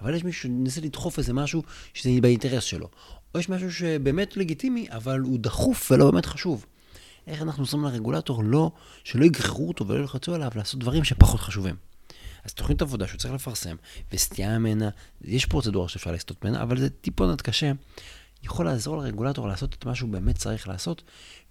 אבל 0.00 0.14
יש 0.14 0.24
מישהו 0.24 0.42
שמנסה 0.42 0.80
לדחוף 0.80 1.18
איזה 1.18 1.32
משהו 1.32 1.62
שזה 1.94 2.10
באינטרס 2.22 2.64
שלו. 2.64 2.88
או 3.34 3.40
יש 3.40 3.48
משהו 3.48 3.72
שבאמת 3.72 4.36
לגיטימי, 4.36 4.86
אבל 4.90 5.20
הוא 5.20 5.38
דחוף 5.38 5.90
ולא 5.90 6.10
באמת 6.10 6.26
חשוב. 6.26 6.66
איך 7.26 7.42
אנחנו 7.42 7.62
עושים 7.62 7.84
לרגולטור 7.84 8.44
לא, 8.44 8.70
שלא 9.04 9.24
יגררו 9.24 9.68
אותו 9.68 9.88
ולא 9.88 10.00
ילחצו 10.00 10.34
עליו 10.34 10.50
לעשות 10.54 10.80
דברים 10.80 11.04
שפחות 11.04 11.40
חשובים. 11.40 11.74
אז 12.44 12.54
תוכנית 12.54 12.82
עבודה 12.82 13.06
שהוא 13.06 13.18
צריך 13.18 13.34
לפרסם, 13.34 13.76
וסטייה 14.12 14.58
ממנה, 14.58 14.90
יש 15.24 15.46
פרוצדורה 15.46 15.88
שאפשר 15.88 16.12
לסטות 16.12 16.44
ממנה, 16.44 16.62
אבל 16.62 16.78
זה 16.78 16.90
טיפונת 16.90 17.42
קשה. 17.42 17.72
יכול 18.42 18.66
לעזור 18.66 18.96
לרגולטור 18.96 19.48
לעשות 19.48 19.74
את 19.74 19.84
מה 19.84 19.94
שהוא 19.94 20.10
באמת 20.10 20.38
צריך 20.38 20.68
לעשות, 20.68 21.02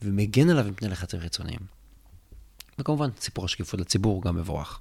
ומגן 0.01 0.49
עליו 0.49 0.65
מפני 0.69 0.89
לחצים 0.89 1.19
חיצוניים. 1.19 1.59
וכמובן, 2.79 3.09
סיפור 3.19 3.45
השקיפות 3.45 3.79
לציבור 3.79 4.21
גם 4.21 4.35
מבורך. 4.35 4.79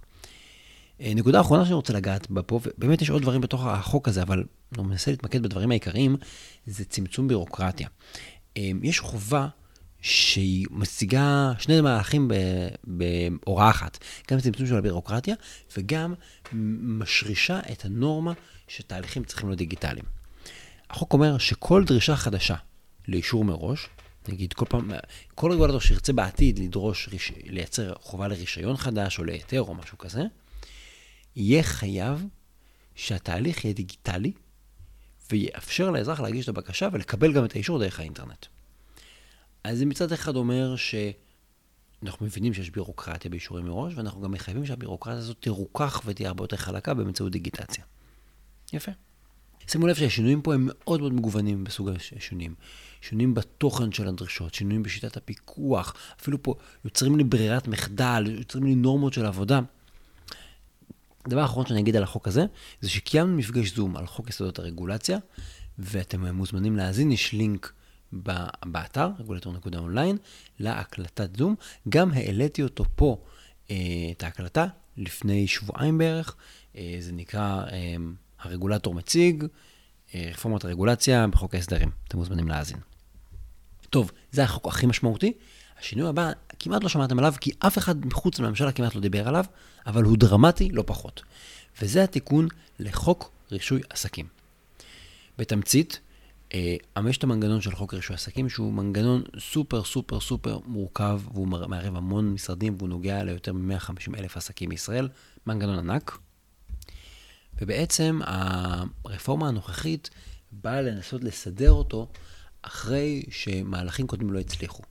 אה, 1.00 1.12
נקודה 1.14 1.40
אחרונה 1.40 1.64
שאני 1.64 1.74
רוצה 1.74 1.92
לגעת 1.92 2.30
בה 2.30 2.42
פה, 2.42 2.60
ובאמת 2.62 3.02
יש 3.02 3.10
עוד 3.10 3.22
דברים 3.22 3.40
בתוך 3.40 3.64
החוק 3.66 4.08
הזה, 4.08 4.22
אבל 4.22 4.44
אני 4.78 4.82
מנסה 4.82 5.10
להתמקד 5.10 5.42
בדברים 5.42 5.70
העיקריים, 5.70 6.16
זה 6.66 6.84
צמצום 6.84 7.28
בירוקרטיה. 7.28 7.88
אה, 8.56 8.70
יש 8.82 9.00
חובה 9.00 9.48
שהיא 10.00 10.66
משיגה 10.70 11.52
שני 11.58 11.80
מהלכים 11.80 12.30
בהוראה 12.84 13.70
אחת, 13.70 13.98
גם 14.30 14.40
צמצום 14.40 14.66
של 14.66 14.76
הבירוקרטיה 14.76 15.34
וגם 15.76 16.14
משרישה 16.82 17.60
את 17.72 17.84
הנורמה 17.84 18.32
שתהליכים 18.68 19.24
צריכים 19.24 19.48
להיות 19.48 19.58
דיגיטליים. 19.58 20.23
החוק 20.94 21.12
אומר 21.12 21.38
שכל 21.38 21.84
דרישה 21.84 22.16
חדשה 22.16 22.54
לאישור 23.08 23.44
מראש, 23.44 23.88
נגיד, 24.28 24.52
כל 24.52 24.64
פעם, 24.68 24.90
כל 25.34 25.52
רגולטור 25.52 25.80
שירצה 25.80 26.12
בעתיד 26.12 26.58
לדרוש, 26.58 27.08
לייצר 27.44 27.94
חובה 28.00 28.28
לרישיון 28.28 28.76
חדש 28.76 29.18
או 29.18 29.24
להיתר 29.24 29.60
או 29.62 29.74
משהו 29.74 29.98
כזה, 29.98 30.22
יהיה 31.36 31.62
חייב 31.62 32.26
שהתהליך 32.94 33.64
יהיה 33.64 33.74
דיגיטלי, 33.74 34.32
ויאפשר 35.30 35.90
לאזרח 35.90 36.20
להגיש 36.20 36.44
את 36.44 36.48
הבקשה 36.48 36.88
ולקבל 36.92 37.32
גם 37.32 37.44
את 37.44 37.54
האישור 37.54 37.78
דרך 37.78 38.00
האינטרנט. 38.00 38.46
אז 39.64 39.78
זה 39.78 39.86
מצד 39.86 40.12
אחד 40.12 40.36
אומר 40.36 40.74
שאנחנו 40.76 42.26
מבינים 42.26 42.54
שיש 42.54 42.70
בירוקרטיה 42.70 43.30
באישורים 43.30 43.64
מראש, 43.64 43.92
ואנחנו 43.96 44.20
גם 44.20 44.30
מחייבים 44.30 44.66
שהבירוקרטיה 44.66 45.18
הזאת 45.18 45.36
תרוכך 45.40 46.02
ותהיה 46.04 46.28
הרבה 46.28 46.44
יותר 46.44 46.56
חלקה 46.56 46.94
באמצעות 46.94 47.32
דיגיטציה. 47.32 47.84
יפה. 48.72 48.92
שימו 49.68 49.86
לב 49.86 49.94
שהשינויים 49.94 50.42
פה 50.42 50.54
הם 50.54 50.68
מאוד 50.70 51.00
מאוד 51.00 51.12
מגוונים 51.12 51.64
בסוג 51.64 51.90
השינויים. 52.16 52.54
שינויים 53.00 53.34
בתוכן 53.34 53.92
של 53.92 54.08
הדרישות, 54.08 54.54
שינויים 54.54 54.82
בשיטת 54.82 55.16
הפיקוח, 55.16 55.94
אפילו 56.20 56.42
פה 56.42 56.54
יוצרים 56.84 57.16
לי 57.16 57.24
ברירת 57.24 57.68
מחדל, 57.68 58.24
יוצרים 58.38 58.64
לי 58.64 58.74
נורמות 58.74 59.12
של 59.12 59.26
עבודה. 59.26 59.60
הדבר 61.26 61.40
האחרון 61.40 61.66
שאני 61.66 61.80
אגיד 61.80 61.96
על 61.96 62.02
החוק 62.02 62.28
הזה, 62.28 62.44
זה 62.80 62.90
שקיימנו 62.90 63.36
מפגש 63.36 63.74
זום 63.74 63.96
על 63.96 64.06
חוק 64.06 64.30
יסודות 64.30 64.58
הרגולציה, 64.58 65.18
ואתם 65.78 66.26
מוזמנים 66.26 66.76
להאזין, 66.76 67.12
יש 67.12 67.32
לינק 67.32 67.72
באתר, 68.64 69.08
רגולטור.אונליין, 69.18 70.16
להקלטת 70.58 71.36
זום. 71.36 71.54
גם 71.88 72.12
העליתי 72.12 72.62
אותו 72.62 72.84
פה, 72.96 73.16
אה, 73.70 73.76
את 74.12 74.22
ההקלטה, 74.22 74.66
לפני 74.96 75.46
שבועיים 75.46 75.98
בערך. 75.98 76.36
אה, 76.76 76.96
זה 77.00 77.12
נקרא 77.12 77.64
אה, 77.72 77.96
הרגולטור 78.46 78.94
מציג, 78.94 79.44
רפורמת 80.14 80.64
הרגולציה 80.64 81.26
בחוק 81.26 81.54
ההסדרים. 81.54 81.90
אתם 82.08 82.18
מוזמנים 82.18 82.48
להאזין. 82.48 82.78
טוב, 83.90 84.10
זה 84.32 84.44
החוק 84.44 84.66
הכי 84.66 84.86
משמעותי. 84.86 85.32
השינוי 85.78 86.08
הבא, 86.08 86.32
כמעט 86.58 86.82
לא 86.82 86.88
שמעתם 86.88 87.18
עליו, 87.18 87.34
כי 87.40 87.50
אף 87.58 87.78
אחד 87.78 88.06
מחוץ 88.06 88.38
לממשלה 88.38 88.72
כמעט 88.72 88.94
לא 88.94 89.00
דיבר 89.00 89.28
עליו, 89.28 89.44
אבל 89.86 90.02
הוא 90.02 90.16
דרמטי 90.16 90.68
לא 90.68 90.84
פחות. 90.86 91.22
וזה 91.82 92.04
התיקון 92.04 92.48
לחוק 92.78 93.30
רישוי 93.52 93.80
עסקים. 93.90 94.26
בתמצית, 95.38 96.00
יש 97.08 97.18
את 97.18 97.24
המנגנון 97.24 97.60
של 97.60 97.74
חוק 97.74 97.94
רישוי 97.94 98.14
עסקים, 98.14 98.48
שהוא 98.48 98.72
מנגנון 98.72 99.22
סופר 99.38 99.84
סופר 99.84 100.20
סופר 100.20 100.58
מורכב, 100.66 101.20
והוא 101.32 101.48
מערב 101.48 101.96
המון 101.96 102.32
משרדים, 102.32 102.74
והוא 102.78 102.88
נוגע 102.88 103.24
ליותר 103.24 103.52
מ-150 103.52 104.18
אלף 104.18 104.36
עסקים 104.36 104.68
בישראל, 104.68 105.08
מנגנון 105.46 105.78
ענק. 105.78 106.18
ובעצם 107.60 108.20
הרפורמה 109.04 109.48
הנוכחית 109.48 110.10
באה 110.52 110.82
לנסות 110.82 111.24
לסדר 111.24 111.70
אותו 111.70 112.08
אחרי 112.62 113.22
שמהלכים 113.30 114.06
קודמים 114.06 114.32
לא 114.32 114.38
הצליחו. 114.38 114.82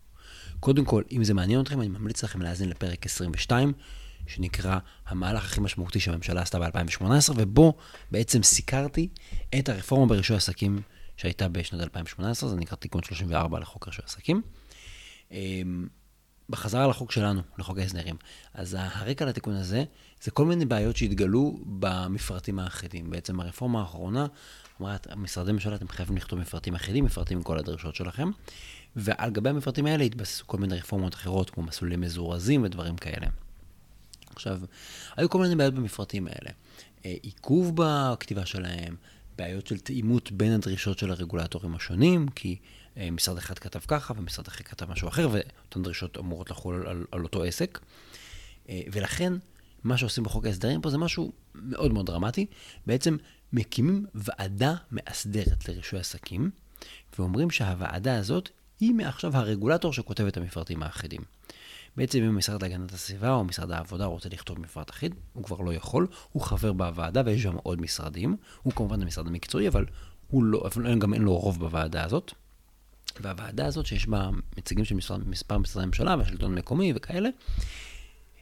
קודם 0.60 0.86
כל, 0.86 1.04
אם 1.12 1.24
זה 1.24 1.34
מעניין 1.34 1.62
אתכם, 1.62 1.82
אני 1.82 1.90
ממליץ 1.90 2.24
לכם 2.24 2.42
להאזין 2.42 2.70
לפרק 2.70 3.06
22, 3.06 3.74
שנקרא 4.28 4.78
המהלך 5.08 5.46
הכי 5.46 5.62
משמעותי 5.62 6.00
שהממשלה 6.00 6.42
עשתה 6.42 6.60
ב-2018, 6.60 7.32
ובו 7.36 7.74
בעצם 8.12 8.44
סיקרתי 8.44 9.08
את 9.60 9.70
הרפורמה 9.70 10.06
ברישוי 10.06 10.38
עסקים 10.38 10.82
שהייתה 11.18 11.48
בשנת 11.48 11.82
2018, 11.82 12.50
זה 12.50 12.56
נקרא 12.56 12.78
תיקון 12.78 13.04
34 13.04 13.60
לחוק 13.60 13.88
רישוי 13.88 14.06
עסקים. 14.06 14.42
בחזרה 16.50 16.88
לחוק 16.88 17.12
שלנו, 17.12 17.42
לחוק 17.58 17.78
ההסדרים. 17.78 18.16
אז 18.54 18.78
הרקע 18.80 19.26
לתיקון 19.26 19.54
הזה, 19.54 19.84
זה 20.22 20.32
כל 20.32 20.46
מיני 20.46 20.66
בעיות 20.66 20.98
שהתגלו 20.98 21.60
במפרטים 21.66 22.60
האחידים. 22.60 23.10
בעצם 23.10 23.40
הרפורמה 23.40 23.80
האחרונה 23.80 24.28
אומרת, 24.80 25.08
משרדי 25.16 25.52
ממשלה, 25.52 25.76
אתם 25.76 25.88
חייבים 25.88 26.18
לכתוב 26.18 26.40
מפרטים 26.40 26.76
אחידים, 26.76 27.06
מפרטים 27.06 27.38
עם 27.38 27.44
כל 27.44 27.60
הדרישות 27.60 27.96
שלכם. 27.96 28.32
ועל 28.96 29.32
גבי 29.32 29.50
המפרטים 29.50 29.86
האלה 29.86 30.04
התבססו 30.04 30.48
כל 30.48 30.58
מיני 30.58 30.78
רפורמות 30.78 31.16
אחרות, 31.16 31.50
כמו 31.50 31.64
מסלולים 31.64 32.02
מזורזים 32.02 32.64
ודברים 32.64 32.96
כאלה. 32.96 33.28
עכשיו, 34.36 34.60
היו 35.16 35.30
כל 35.30 35.40
מיני 35.40 35.56
בעיות 35.56 35.74
במפרטים 35.74 36.28
האלה. 36.28 36.50
אה, 37.06 37.14
עיכוב 37.22 37.72
בכתיבה 37.76 38.46
שלהם, 38.46 38.96
בעיות 39.38 39.68
של 39.68 39.78
תאימות 39.78 40.32
בין 40.32 40.52
הדרישות 40.52 41.00
של 41.00 41.12
הרגולטורים 41.12 41.76
השונים, 41.76 42.28
כי 42.28 42.58
משרד 42.98 43.38
אחד 43.38 43.60
כתב 43.60 43.80
ככה 43.88 44.14
ומשרד 44.18 44.48
אחר 44.48 44.64
כתב 44.64 44.92
משהו 44.92 45.08
אחר, 45.08 45.30
ואותן 45.32 45.84
דרישות 45.84 46.18
אמורות 46.18 46.52
לחול 46.52 46.88
על, 46.88 47.06
על 47.12 47.24
אותו 47.24 47.44
עסק. 47.44 47.80
אה, 48.70 48.82
ולכן, 48.92 49.34
מה 49.84 49.98
שעושים 49.98 50.24
בחוק 50.24 50.46
ההסדרים 50.46 50.82
פה 50.82 50.90
זה 50.90 50.98
משהו 50.98 51.32
מאוד 51.56 51.94
מאוד 51.94 52.06
דרמטי. 52.06 52.46
בעצם 52.86 53.18
מקימים 53.54 54.06
ועדה 54.16 54.74
מאסדרת 54.92 55.70
לרישוי 55.70 56.00
עסקים, 56.00 56.50
ואומרים 57.20 57.52
שהוועדה 57.52 58.18
הזאת 58.18 58.50
היא 58.80 58.94
מעכשיו 58.94 59.38
הרגולטור 59.38 59.94
שכותב 59.94 60.26
את 60.26 60.38
המפרטים 60.38 60.84
האחידים. 60.84 61.22
בעצם 61.98 62.20
אם 62.20 62.30
המשרד 62.30 62.62
להגנת 62.62 62.94
הסביבה 62.94 63.34
או 63.34 63.44
משרד 63.44 63.72
העבודה 63.72 64.06
רוצה 64.06 64.30
לכתוב 64.30 64.60
מפרט 64.60 64.90
אחיד, 64.90 65.16
הוא 65.34 65.44
כבר 65.44 65.62
לא 65.62 65.74
יכול, 65.74 66.08
הוא 66.32 66.42
חבר 66.42 66.74
בוועדה 66.74 67.22
ויש 67.26 67.44
שם 67.44 67.56
עוד 67.64 67.82
משרדים, 67.82 68.38
הוא 68.64 68.74
כמובן 68.74 69.02
המשרד 69.02 69.28
המקצועי, 69.28 69.68
אבל 69.68 69.86
הוא 70.28 70.44
לא, 70.44 70.70
גם 71.00 71.14
אין 71.14 71.22
לו 71.22 71.38
רוב 71.38 71.60
בוועדה 71.60 72.04
הזאת. 72.04 72.34
והוועדה 73.22 73.66
הזאת, 73.66 73.86
שיש 73.86 74.08
בה 74.08 74.30
נציגים 74.58 74.86
של 74.86 74.96
מספר, 74.96 75.18
מספר 75.18 75.58
משרדי 75.58 75.86
ממשלה 75.86 76.16
והשלטון 76.18 76.54
המקומי 76.54 76.94
וכאלה, 76.96 77.30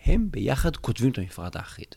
הם 0.06 0.32
ביחד 0.32 0.75
כותבים 0.75 1.12
את 1.12 1.18
המפרט 1.18 1.56
האחיד. 1.56 1.88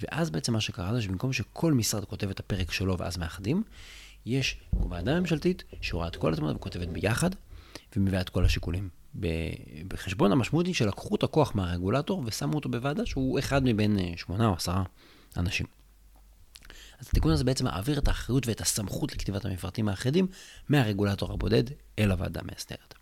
ואז 0.00 0.30
בעצם 0.30 0.52
מה 0.52 0.60
שקרה 0.60 0.94
זה 0.94 1.02
שבמקום 1.02 1.32
שכל 1.32 1.72
משרד 1.72 2.04
כותב 2.04 2.30
את 2.30 2.40
הפרק 2.40 2.72
שלו 2.72 2.98
ואז 2.98 3.16
מאחדים, 3.16 3.62
יש 4.26 4.60
ועדה 4.90 5.20
ממשלתית 5.20 5.64
שרואה 5.80 6.08
את 6.08 6.16
כל 6.16 6.32
התמונה 6.32 6.56
וכותבת 6.56 6.88
ביחד, 6.88 7.30
ומביאה 7.96 8.20
את 8.20 8.28
כל 8.28 8.44
השיקולים 8.44 8.88
בחשבון. 9.88 10.32
המשמעות 10.32 10.66
היא 10.66 10.74
שלקחו 10.74 11.16
את 11.16 11.22
הכוח 11.22 11.54
מהרגולטור 11.54 12.22
ושמו 12.26 12.54
אותו 12.54 12.68
בוועדה 12.68 13.06
שהוא 13.06 13.38
אחד 13.38 13.64
מבין 13.64 13.98
אה, 13.98 14.12
שמונה 14.16 14.46
או 14.46 14.54
עשרה 14.54 14.82
אנשים. 15.36 15.77
אז 17.00 17.08
התיקון 17.08 17.32
הזה 17.32 17.44
בעצם 17.44 17.64
מעביר 17.64 17.98
את 17.98 18.08
האחריות 18.08 18.46
ואת 18.46 18.60
הסמכות 18.60 19.12
לכתיבת 19.12 19.44
המפרטים 19.44 19.88
האחידים 19.88 20.26
מהרגולטור 20.68 21.32
הבודד 21.32 21.64
אל 21.98 22.10
הוועדה 22.10 22.40
המאסדרת. 22.40 22.94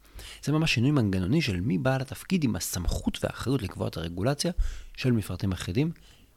זה 0.45 0.53
ממש 0.53 0.75
שינוי 0.75 0.91
מנגנוני 0.91 1.43
של 1.43 1.61
מי 1.61 1.79
בעל 1.79 2.01
התפקיד 2.01 2.45
עם 2.45 2.57
הסמכות 2.57 3.25
והאחריות 3.25 3.63
לקבוע 3.63 3.89
את 3.89 3.97
הרגולציה 3.97 4.53
של 4.97 5.13
מפרטים 5.13 5.53
אחידים 5.53 5.93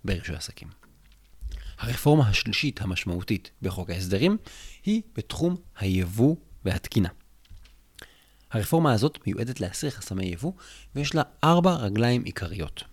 ברישוי 0.05 0.35
עסקים. 0.35 0.67
הרפורמה 1.79 2.29
השלישית 2.29 2.81
המשמעותית 2.81 3.51
בחוק 3.61 3.89
ההסדרים 3.89 4.37
היא 4.85 5.01
בתחום 5.15 5.55
היבוא 5.79 6.35
והתקינה. 6.65 7.09
הרפורמה 8.51 8.93
הזאת 8.93 9.19
מיועדת 9.27 9.59
להסיר 9.59 9.89
חסמי 9.89 10.25
יבוא, 10.25 10.51
ויש 10.95 11.15
לה 11.15 11.21
ארבע 11.43 11.73
רגליים 11.73 12.23
עיקריות. 12.23 12.83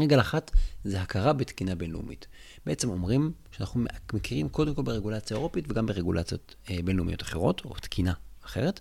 רגל 0.00 0.20
אחת 0.20 0.50
זה 0.84 1.02
הכרה 1.02 1.32
בתקינה 1.32 1.74
בינלאומית. 1.74 2.26
בעצם 2.66 2.88
אומרים 2.88 3.32
שאנחנו 3.50 3.84
מכירים 4.12 4.48
קודם 4.48 4.74
כל 4.74 4.82
ברגולציה 4.82 5.36
אירופית 5.36 5.64
וגם 5.70 5.86
ברגולציות 5.86 6.54
אה, 6.70 6.78
בינלאומיות 6.84 7.22
אחרות, 7.22 7.64
או 7.64 7.74
תקינה 7.74 8.12
אחרת, 8.44 8.80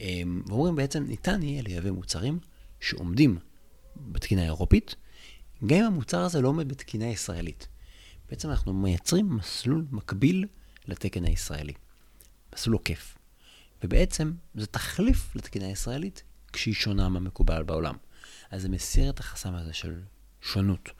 אה, 0.00 0.22
ואומרים 0.46 0.76
בעצם 0.76 1.04
ניתן 1.04 1.42
יהיה 1.42 1.62
לייבא 1.62 1.90
מוצרים 1.90 2.38
שעומדים 2.80 3.38
בתקינה 3.96 4.42
האירופית, 4.42 4.94
גם 5.66 5.78
אם 5.78 5.84
המוצר 5.84 6.20
הזה 6.20 6.40
לא 6.40 6.48
עומד 6.48 6.68
בתקינה 6.68 7.06
ישראלית. 7.06 7.68
בעצם 8.30 8.50
אנחנו 8.50 8.72
מייצרים 8.72 9.36
מסלול 9.36 9.84
מקביל 9.90 10.46
לתקן 10.86 11.24
הישראלי. 11.24 11.72
מסלול 12.54 12.74
עוקף. 12.76 13.14
ובעצם 13.84 14.32
זה 14.54 14.66
תחליף 14.66 15.36
לתקינה 15.36 15.66
הישראלית 15.66 16.22
כשהיא 16.52 16.74
שונה 16.74 17.08
מהמקובל 17.08 17.62
בעולם. 17.62 17.94
אז 18.50 18.62
זה 18.62 18.68
מסיר 18.68 19.10
את 19.10 19.20
החסם 19.20 19.54
הזה 19.54 19.72
של 19.72 20.00
שונות 20.44 20.90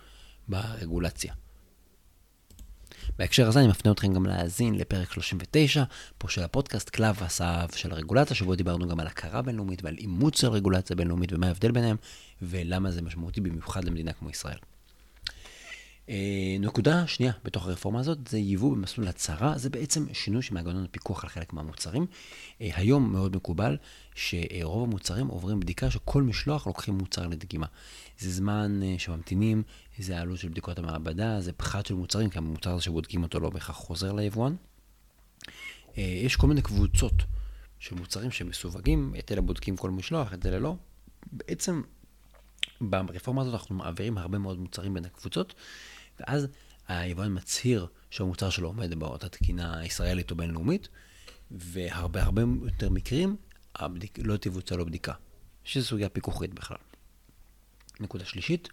ברגולציה. 0.49 1.35
בהקשר 3.19 3.49
הזה 3.49 3.61
אני 3.61 3.69
מפנה 3.69 3.93
אתכם 3.93 4.15
גם 4.15 4.27
להאזין 4.27 4.75
לפרק 4.75 5.13
39, 5.13 5.85
פה 6.19 6.29
של 6.29 6.43
הפודקאסט 6.43 6.91
קלף 6.91 7.23
הסאב 7.23 7.71
של 7.75 7.93
הרגולציה, 7.93 8.37
שבו 8.37 8.55
דיברנו 8.55 8.89
גם 8.89 9.01
על 9.01 9.07
הכרה 9.07 9.43
בינלאומית 9.43 9.85
ועל 9.85 9.97
אימוץ 9.99 10.41
של 10.41 10.49
רגולציה 10.49 10.97
בינלאומית 10.97 11.33
ומה 11.33 11.47
ההבדל 11.47 11.71
ביניהם, 11.71 11.97
ולמה 12.43 12.91
זה 12.91 13.03
משמעותי 13.03 13.41
במיוחד 13.41 13.85
למדינה 13.85 14.13
כמו 14.13 14.31
ישראל. 14.31 14.59
אה, 16.09 16.57
נקודה 16.61 17.07
שנייה 17.07 17.33
בתוך 17.45 17.67
הרפורמה 17.67 18.01
הזאת 18.01 18.29
זה 18.29 18.39
ייבוא 18.39 18.77
במסלול 18.77 19.09
הצהרה, 19.09 19.59
זה 19.59 19.71
בעצם 19.71 20.07
שינוי 20.13 20.43
של 20.43 20.55
מנגנון 20.55 20.85
הפיקוח 20.85 21.25
על 21.25 21.31
חלק 21.31 21.53
מהמוצרים. 21.53 22.07
אה, 22.61 22.71
היום 22.75 23.13
מאוד 23.13 23.37
מקובל 23.37 23.77
שרוב 24.15 24.83
המוצרים 24.83 25.27
עוברים 25.27 25.61
בדיקה 25.61 25.91
שכל 25.91 26.23
משלוח 26.23 26.67
לוקחים 26.67 26.95
מוצר 26.95 27.27
לדגימה. 27.27 27.67
זה 28.19 28.33
זמן 28.33 28.81
אה, 28.83 28.95
שממתינים, 28.99 29.63
זה 29.99 30.19
העלות 30.19 30.39
של 30.39 30.49
בדיקות 30.49 30.79
המעבדה, 30.79 31.41
זה 31.41 31.53
פחת 31.53 31.87
של 31.87 31.95
מוצרים, 31.95 32.31
כי 32.31 32.39
המוצר 32.39 32.71
הזה 32.71 32.83
שבודקים 32.83 33.23
אותו 33.23 33.41
לא 33.41 33.51
בהכרח 33.51 33.77
חוזר 33.77 34.13
ליבואן. 34.13 34.55
יש 35.97 36.37
כל 36.37 36.47
מיני 36.47 36.63
קבוצות 36.63 37.13
של 37.79 37.95
מוצרים 37.95 38.31
שמסווגים, 38.31 39.15
את 39.19 39.33
אלה 39.33 39.41
בודקים 39.41 39.77
כל 39.77 39.91
משלוח, 39.91 40.35
את 40.35 40.47
אלה 40.47 40.59
לא. 40.59 40.77
בעצם 41.33 41.83
ברפורמה 42.81 43.43
הזאת 43.43 43.55
אנחנו 43.55 43.75
מעבירים 43.75 44.19
הרבה 44.19 44.39
מאוד 44.39 44.59
מוצרים 44.59 44.95
בין 44.95 45.05
הקבוצות, 45.05 45.55
ואז 46.21 46.47
היבואן 46.89 47.37
מצהיר 47.37 47.87
שהמוצר 48.11 48.51
שלו 48.51 48.69
עומד 48.69 48.95
באותה 48.95 49.29
תקינה 49.29 49.87
ישראלית 49.87 50.31
או 50.31 50.37
בינלאומית, 50.37 50.89
והרבה 51.51 52.23
הרבה 52.23 52.43
יותר 52.65 52.91
מקרים, 52.91 53.37
הבדיק, 53.75 54.19
לא 54.25 54.37
תבוצע 54.37 54.77
לו 54.77 54.87
בדיקה, 54.87 55.13
שזו 55.65 55.87
סוגיה 55.87 56.09
פיקוחית 56.09 56.55
בכלל. 56.55 56.77
נקודה 58.01 58.25
שלישית, 58.25 58.69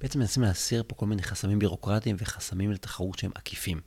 בעצם 0.00 0.18
מנסים 0.18 0.42
להסיר 0.42 0.84
פה 0.86 0.94
כל 0.94 1.06
מיני 1.06 1.22
חסמים 1.22 1.58
בירוקרטיים 1.58 2.16
וחסמים 2.18 2.72
לתחרות 2.72 3.18
שהם 3.18 3.30
עקיפים. 3.34 3.80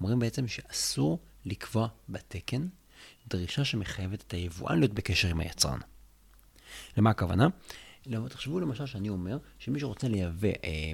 אומרים 0.00 0.18
בעצם 0.18 0.48
שאסור 0.48 1.18
לקבוע 1.44 1.88
בתקן 2.08 2.66
דרישה 3.28 3.64
שמחייבת 3.64 4.22
את 4.26 4.32
היבואן 4.32 4.78
להיות 4.78 4.92
בקשר 4.92 5.28
עם 5.28 5.40
היצרן. 5.40 5.78
למה 6.96 7.10
הכוונה? 7.10 7.48
תחשבו 8.28 8.60
למשל 8.60 8.86
שאני 8.86 9.08
אומר 9.08 9.38
שמי 9.58 9.80
שרוצה 9.80 10.08
לייבא 10.08 10.48
אה, 10.48 10.92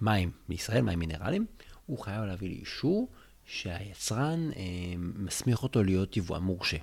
מים 0.00 0.30
מישראל, 0.48 0.82
מים 0.82 0.98
מינרליים, 0.98 1.46
הוא 1.86 1.98
חייב 1.98 2.24
להביא 2.24 2.48
לי 2.48 2.54
אישור 2.54 3.08
שהיצרן 3.44 4.50
אה, 4.56 4.62
מסמיך 4.98 5.62
אותו 5.62 5.82
להיות 5.82 6.16
יבואן 6.16 6.42
מורשה. 6.42 6.76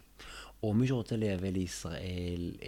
או 0.63 0.74
מי 0.74 0.88
שרוצה 0.88 1.15
לייבא 1.15 1.48
לישראל 1.48 2.51
אה, 2.63 2.67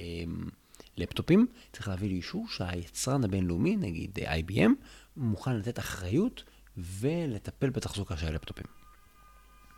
לפטופים, 0.97 1.47
צריך 1.71 1.87
להביא 1.87 2.09
לי 2.09 2.15
אישור 2.15 2.47
שהיצרן 2.49 3.23
הבינלאומי, 3.23 3.75
נגיד 3.75 4.19
IBM, 4.19 4.69
מוכן 5.17 5.57
לתת 5.57 5.79
אחריות 5.79 6.43
ולטפל 6.77 7.69
בתחזוקה 7.69 8.17
של 8.17 8.35
לפטופים. 8.35 8.74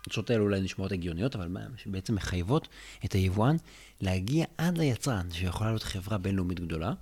הדרישות 0.00 0.30
האלה 0.30 0.42
אולי 0.42 0.60
נשמעות 0.60 0.92
הגיוניות, 0.92 1.36
אבל 1.36 1.48
בעצם 1.86 2.14
מחייבות 2.14 2.68
את 3.04 3.12
היבואן 3.12 3.56
להגיע 4.00 4.44
עד 4.58 4.78
ליצרן, 4.78 5.26
שיכולה 5.32 5.70
להיות 5.70 5.82
חברה 5.82 6.18
בינלאומית 6.18 6.60
גדולה, 6.60 6.92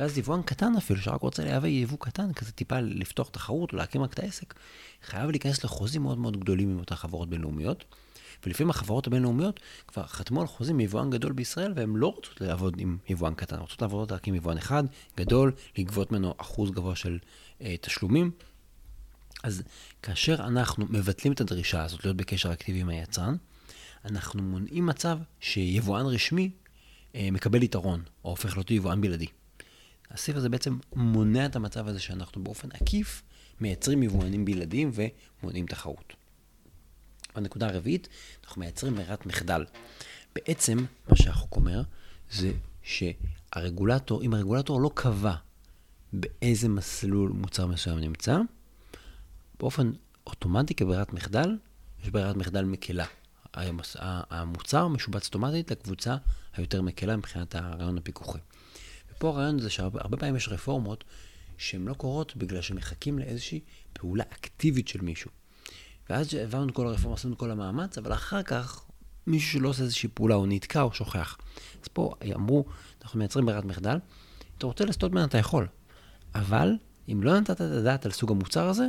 ואז 0.00 0.18
יבואן 0.18 0.42
קטן 0.42 0.72
אפילו, 0.78 1.00
שרק 1.00 1.20
רוצה 1.20 1.44
לייבא 1.44 1.68
יבוא 1.68 1.98
קטן, 2.00 2.32
כזה 2.32 2.52
טיפה 2.52 2.80
לפתוח 2.80 3.28
תחרות 3.28 3.72
או 3.72 3.76
להקים 3.76 4.02
רק 4.02 4.12
את 4.12 4.18
העסק, 4.18 4.54
חייב 5.02 5.30
להיכנס 5.30 5.64
לחוזים 5.64 6.02
מאוד 6.02 6.18
מאוד 6.18 6.40
גדולים 6.40 6.70
עם 6.70 6.78
אותן 6.78 6.94
חברות 6.94 7.30
בינלאומיות. 7.30 7.84
ולפעמים 8.46 8.70
החברות 8.70 9.06
הבינלאומיות 9.06 9.60
כבר 9.88 10.06
חתמו 10.06 10.40
על 10.40 10.46
חוזים 10.46 10.76
מיבואן 10.76 11.10
גדול 11.10 11.32
בישראל, 11.32 11.72
והן 11.76 11.96
לא 11.96 12.06
רוצות 12.06 12.40
לעבוד 12.40 12.74
עם 12.78 12.98
יבואן 13.08 13.34
קטן, 13.34 13.58
רוצות 13.58 13.82
לעבוד 13.82 14.12
רק 14.12 14.28
עם 14.28 14.34
יבואן 14.34 14.56
אחד, 14.56 14.84
גדול, 15.16 15.52
לגבות 15.78 16.12
ממנו 16.12 16.34
אחוז 16.38 16.70
גבוה 16.70 16.96
של 16.96 17.18
אה, 17.62 17.74
תשלומים. 17.80 18.30
אז 19.42 19.62
כאשר 20.02 20.34
אנחנו 20.34 20.86
מבטלים 20.88 21.32
את 21.32 21.40
הדרישה 21.40 21.84
הזאת 21.84 22.04
להיות 22.04 22.16
בקשר 22.16 22.52
אקטיבי 22.52 22.80
עם 22.80 22.88
היצרן, 22.88 23.36
אנחנו 24.04 24.42
מונעים 24.42 24.86
מצב 24.86 25.18
שיבואן 25.40 26.06
רשמי 26.06 26.50
אה, 27.14 27.28
מקבל 27.32 27.62
יתרון, 27.62 28.02
או 28.24 28.30
הופך 28.30 28.56
להיות 28.56 28.70
יבואן 28.70 29.00
בלעדי. 29.00 29.26
הסעיף 30.10 30.36
הזה 30.36 30.48
בעצם 30.48 30.78
מונע 30.94 31.46
את 31.46 31.56
המצב 31.56 31.88
הזה 31.88 32.00
שאנחנו 32.00 32.44
באופן 32.44 32.68
עקיף 32.72 33.22
מייצרים 33.60 34.02
יבואנים 34.02 34.44
בלעדיים 34.44 34.90
ומונעים 34.94 35.66
תחרות. 35.66 36.12
הנקודה 37.34 37.68
הרביעית, 37.68 38.08
אנחנו 38.44 38.60
מייצרים 38.60 38.94
ברירת 38.94 39.26
מחדל. 39.26 39.64
בעצם, 40.34 40.78
מה 41.08 41.16
שהחוק 41.16 41.56
אומר, 41.56 41.82
זה 42.30 42.52
שהרגולטור, 42.82 44.22
אם 44.22 44.34
הרגולטור 44.34 44.80
לא 44.80 44.90
קבע 44.94 45.34
באיזה 46.12 46.68
מסלול 46.68 47.30
מוצר 47.30 47.66
מסוים 47.66 47.98
נמצא, 47.98 48.38
באופן 49.60 49.92
אוטומטי 50.26 50.74
כברירת 50.74 51.12
מחדל, 51.12 51.56
יש 52.02 52.10
ברירת 52.10 52.36
מחדל 52.36 52.64
מקלה. 52.64 53.04
המוצר 54.30 54.88
משובץ 54.88 55.26
אוטומטית 55.26 55.70
לקבוצה 55.70 56.16
היותר 56.56 56.82
מקלה 56.82 57.16
מבחינת 57.16 57.54
הרעיון 57.54 57.98
הפיקוחי. 57.98 58.38
ופה 59.12 59.28
הרעיון 59.28 59.58
זה 59.58 59.70
שהרבה 59.70 60.16
פעמים 60.16 60.36
יש 60.36 60.48
רפורמות 60.48 61.04
שהן 61.58 61.84
לא 61.84 61.94
קורות 61.94 62.36
בגלל 62.36 62.60
שמחכים 62.60 63.18
לאיזושהי 63.18 63.60
פעולה 63.92 64.24
אקטיבית 64.32 64.88
של 64.88 65.00
מישהו. 65.00 65.30
ואז 66.10 66.34
העברנו 66.34 66.68
את 66.68 66.74
כל 66.74 66.86
הרפורמה, 66.86 67.14
עשינו 67.16 67.34
את 67.34 67.38
כל 67.38 67.50
המאמץ, 67.50 67.98
אבל 67.98 68.12
אחר 68.12 68.42
כך 68.42 68.84
מישהו 69.26 69.52
שלא 69.52 69.68
עושה 69.68 69.82
איזושהי 69.82 70.08
פעולה, 70.14 70.34
או 70.34 70.46
נתקע 70.46 70.82
או 70.82 70.92
שוכח. 70.92 71.38
אז 71.82 71.88
פה 71.88 72.14
אמרו, 72.34 72.64
אנחנו 73.02 73.18
מייצרים 73.18 73.46
ברירת 73.46 73.64
מחדל, 73.64 73.98
אתה 74.58 74.66
רוצה 74.66 74.84
לסטות 74.84 75.12
ממנו, 75.12 75.24
אתה 75.24 75.38
יכול. 75.38 75.66
אבל 76.34 76.72
אם 77.12 77.20
לא 77.22 77.40
נתת 77.40 77.50
את 77.50 77.60
הדעת 77.60 78.06
על 78.06 78.12
סוג 78.12 78.30
המוצר 78.30 78.68
הזה, 78.68 78.86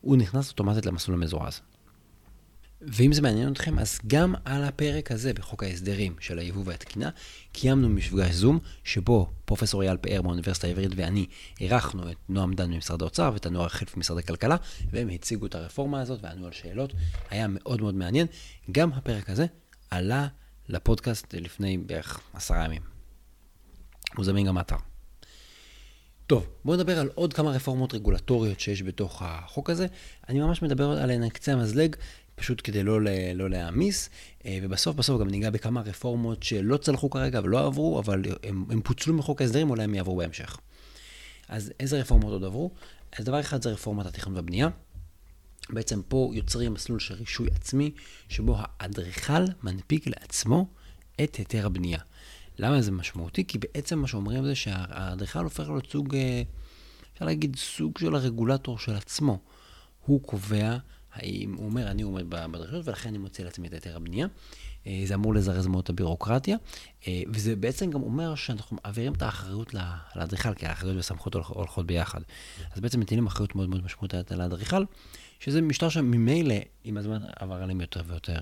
הוא 0.00 0.16
נכנס 0.16 0.50
אוטומטית 0.50 0.86
למסלול 0.86 1.16
המזורז. 1.16 1.60
ואם 2.82 3.12
זה 3.12 3.22
מעניין 3.22 3.52
אתכם, 3.52 3.78
אז 3.78 3.98
גם 4.06 4.34
על 4.44 4.64
הפרק 4.64 5.12
הזה 5.12 5.34
בחוק 5.34 5.62
ההסדרים 5.62 6.16
של 6.20 6.38
היבוא 6.38 6.62
והתקינה, 6.66 7.10
קיימנו 7.52 7.88
מפגש 7.88 8.34
זום, 8.34 8.58
שבו 8.84 9.30
פרופסור 9.44 9.82
אייל 9.82 9.96
פאר 9.96 10.22
מהאוניברסיטה 10.22 10.66
העברית 10.66 10.90
ואני 10.96 11.26
אירחנו 11.60 12.10
את 12.10 12.16
נועם 12.28 12.54
דן 12.54 12.70
ממשרד 12.70 13.02
האוצר 13.02 13.30
ואת 13.34 13.46
הנוער 13.46 13.66
החלף 13.66 13.96
ממשרד 13.96 14.18
הכלכלה, 14.18 14.56
והם 14.90 15.08
הציגו 15.08 15.46
את 15.46 15.54
הרפורמה 15.54 16.00
הזאת 16.00 16.20
וענו 16.22 16.46
על 16.46 16.52
שאלות. 16.52 16.92
היה 17.30 17.46
מאוד 17.48 17.80
מאוד 17.80 17.94
מעניין. 17.94 18.26
גם 18.72 18.92
הפרק 18.92 19.30
הזה 19.30 19.46
עלה 19.90 20.28
לפודקאסט 20.68 21.34
לפני 21.34 21.78
בערך 21.78 22.20
עשרה 22.34 22.64
ימים. 22.64 22.82
הוא 24.16 24.24
זמין 24.24 24.46
גם 24.46 24.54
באתר. 24.54 24.89
טוב, 26.30 26.46
בואו 26.64 26.76
נדבר 26.76 26.98
על 26.98 27.10
עוד 27.14 27.32
כמה 27.32 27.50
רפורמות 27.50 27.94
רגולטוריות 27.94 28.60
שיש 28.60 28.82
בתוך 28.82 29.22
החוק 29.24 29.70
הזה. 29.70 29.86
אני 30.28 30.40
ממש 30.40 30.62
מדבר 30.62 30.90
עליהן 30.90 31.22
על 31.22 31.28
קצה 31.28 31.52
המזלג, 31.52 31.96
פשוט 32.34 32.60
כדי 32.64 32.82
לא, 32.82 33.00
לא 33.34 33.50
להעמיס, 33.50 34.10
אה, 34.46 34.58
ובסוף 34.62 34.96
בסוף 34.96 35.20
גם 35.20 35.28
ניגע 35.28 35.50
בכמה 35.50 35.80
רפורמות 35.80 36.42
שלא 36.42 36.76
צלחו 36.76 37.10
כרגע 37.10 37.40
ולא 37.44 37.66
עברו, 37.66 37.98
אבל 37.98 38.22
הם, 38.42 38.64
הם 38.70 38.80
פוצלו 38.82 39.14
מחוק 39.14 39.40
ההסדרים, 39.40 39.70
אולי 39.70 39.84
הם 39.84 39.94
יעברו 39.94 40.16
בהמשך. 40.16 40.56
אז 41.48 41.72
איזה 41.80 42.00
רפורמות 42.00 42.32
עוד 42.32 42.44
עברו? 42.44 42.70
אז 43.18 43.24
דבר 43.24 43.40
אחד 43.40 43.62
זה 43.62 43.70
רפורמת 43.70 44.06
התכנון 44.06 44.36
והבנייה. 44.36 44.68
בעצם 45.70 46.02
פה 46.08 46.30
יוצרים 46.34 46.74
מסלול 46.74 46.98
של 46.98 47.14
רישוי 47.14 47.48
עצמי, 47.54 47.90
שבו 48.28 48.56
האדריכל 48.58 49.44
מנפיק 49.62 50.06
לעצמו 50.06 50.66
את 51.22 51.36
היתר 51.36 51.66
הבנייה. 51.66 52.00
למה 52.60 52.82
זה 52.82 52.92
משמעותי? 52.92 53.44
כי 53.44 53.58
בעצם 53.58 53.98
מה 53.98 54.06
שאומרים 54.06 54.44
זה 54.44 54.54
שהאדריכל 54.54 55.44
הופך 55.44 55.68
להיות 55.68 55.86
סוג, 55.86 56.14
אה, 56.14 56.42
אפשר 57.12 57.24
להגיד, 57.24 57.56
סוג 57.56 57.98
של 57.98 58.14
הרגולטור 58.14 58.78
של 58.78 58.94
עצמו. 58.94 59.38
הוא 60.06 60.22
קובע 60.22 60.76
האם, 61.12 61.54
הוא 61.54 61.66
אומר, 61.66 61.90
אני 61.90 62.02
עומד 62.02 62.30
בדרישות 62.30 62.88
ולכן 62.88 63.08
אני 63.08 63.18
מוציא 63.18 63.44
לעצמי 63.44 63.68
את 63.68 63.72
היתר 63.72 63.96
הבנייה. 63.96 64.26
אה, 64.86 65.02
זה 65.04 65.14
אמור 65.14 65.34
לזרז 65.34 65.66
מאוד 65.66 65.82
את 65.82 65.90
הבירוקרטיה, 65.90 66.56
אה, 67.08 67.22
וזה 67.28 67.56
בעצם 67.56 67.90
גם 67.90 68.02
אומר 68.02 68.34
שאנחנו 68.34 68.76
מעבירים 68.84 69.12
את 69.12 69.22
האחריות 69.22 69.74
לאדריכל, 70.16 70.54
כי 70.54 70.66
האחריות 70.66 70.96
והסמכות 70.96 71.34
הולכות 71.34 71.86
ביחד. 71.86 72.20
אז 72.72 72.80
בעצם 72.80 73.00
מטילים 73.00 73.26
אחריות 73.26 73.54
מאוד 73.54 73.68
מאוד 73.68 73.84
משמעותית 73.84 74.32
על 74.32 74.40
האדריכל, 74.40 74.84
שזה 75.40 75.62
משטר 75.62 75.88
שממילא 75.88 76.54
עם 76.84 76.96
הזמן 76.96 77.18
עבר 77.36 77.62
עליהם 77.62 77.80
יותר 77.80 78.02
ויותר, 78.06 78.38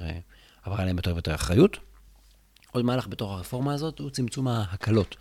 עבר 0.63 0.81
עליהם 0.81 0.97
יותר 0.97 1.13
ויותר 1.13 1.35
אחריות. 1.35 1.88
עוד 2.73 2.85
מהלך 2.85 3.09
בתוך 3.09 3.31
הרפורמה 3.31 3.75
הזאת 3.75 3.99
הוא 3.99 4.11
צמצום 4.11 4.49
ההקלות. 4.49 5.17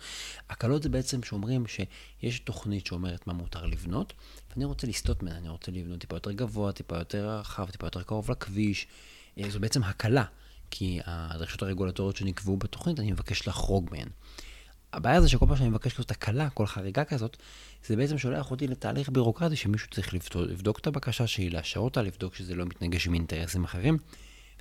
הקלות 0.50 0.82
זה 0.82 0.88
בעצם 0.88 1.22
שאומרים 1.22 1.64
שיש 1.66 2.40
תוכנית 2.40 2.86
שאומרת 2.86 3.26
מה 3.26 3.32
מותר 3.32 3.66
לבנות, 3.66 4.12
ואני 4.50 4.64
רוצה 4.64 4.86
לסטות 4.86 5.22
ממנה, 5.22 5.36
אני 5.36 5.48
רוצה 5.48 5.72
לבנות 5.72 6.00
טיפה 6.00 6.16
יותר 6.16 6.32
גבוה, 6.32 6.72
טיפה 6.72 6.98
יותר 6.98 7.28
רחב, 7.28 7.70
טיפה 7.70 7.86
יותר 7.86 8.02
קרוב 8.02 8.30
לכביש. 8.30 8.86
אה, 9.38 9.50
זו 9.50 9.60
בעצם 9.60 9.82
הקלה, 9.82 10.24
כי 10.70 11.00
הדרישות 11.04 11.62
הרגולטוריות 11.62 12.16
שנקבעו 12.16 12.56
בתוכנית, 12.56 13.00
אני 13.00 13.12
מבקש 13.12 13.48
לחרוג 13.48 13.88
מהן. 13.90 14.08
הבעיה 14.92 15.20
זה 15.20 15.28
שכל 15.28 15.46
פעם 15.46 15.56
שאני 15.56 15.68
מבקש 15.68 15.92
לעשות 15.92 16.10
הקלה, 16.10 16.50
כל 16.50 16.66
חריגה 16.66 17.04
כזאת, 17.04 17.36
זה 17.86 17.96
בעצם 17.96 18.18
שולח 18.18 18.50
אותי 18.50 18.66
לתהליך 18.66 19.08
בירוקרטי 19.08 19.56
שמישהו 19.56 19.90
צריך 19.90 20.14
לבדוק, 20.14 20.36
לבדוק 20.36 20.78
את 20.78 20.86
הבקשה 20.86 21.26
שלי, 21.26 21.50
לאשר 21.50 21.80
אותה, 21.80 22.02
לבדוק 22.02 22.34
שזה 22.34 22.54
לא 22.54 22.64
מתנגש 22.64 23.06
עם 23.06 23.14
אינטרסים 23.14 23.64
אחרים. 23.64 23.98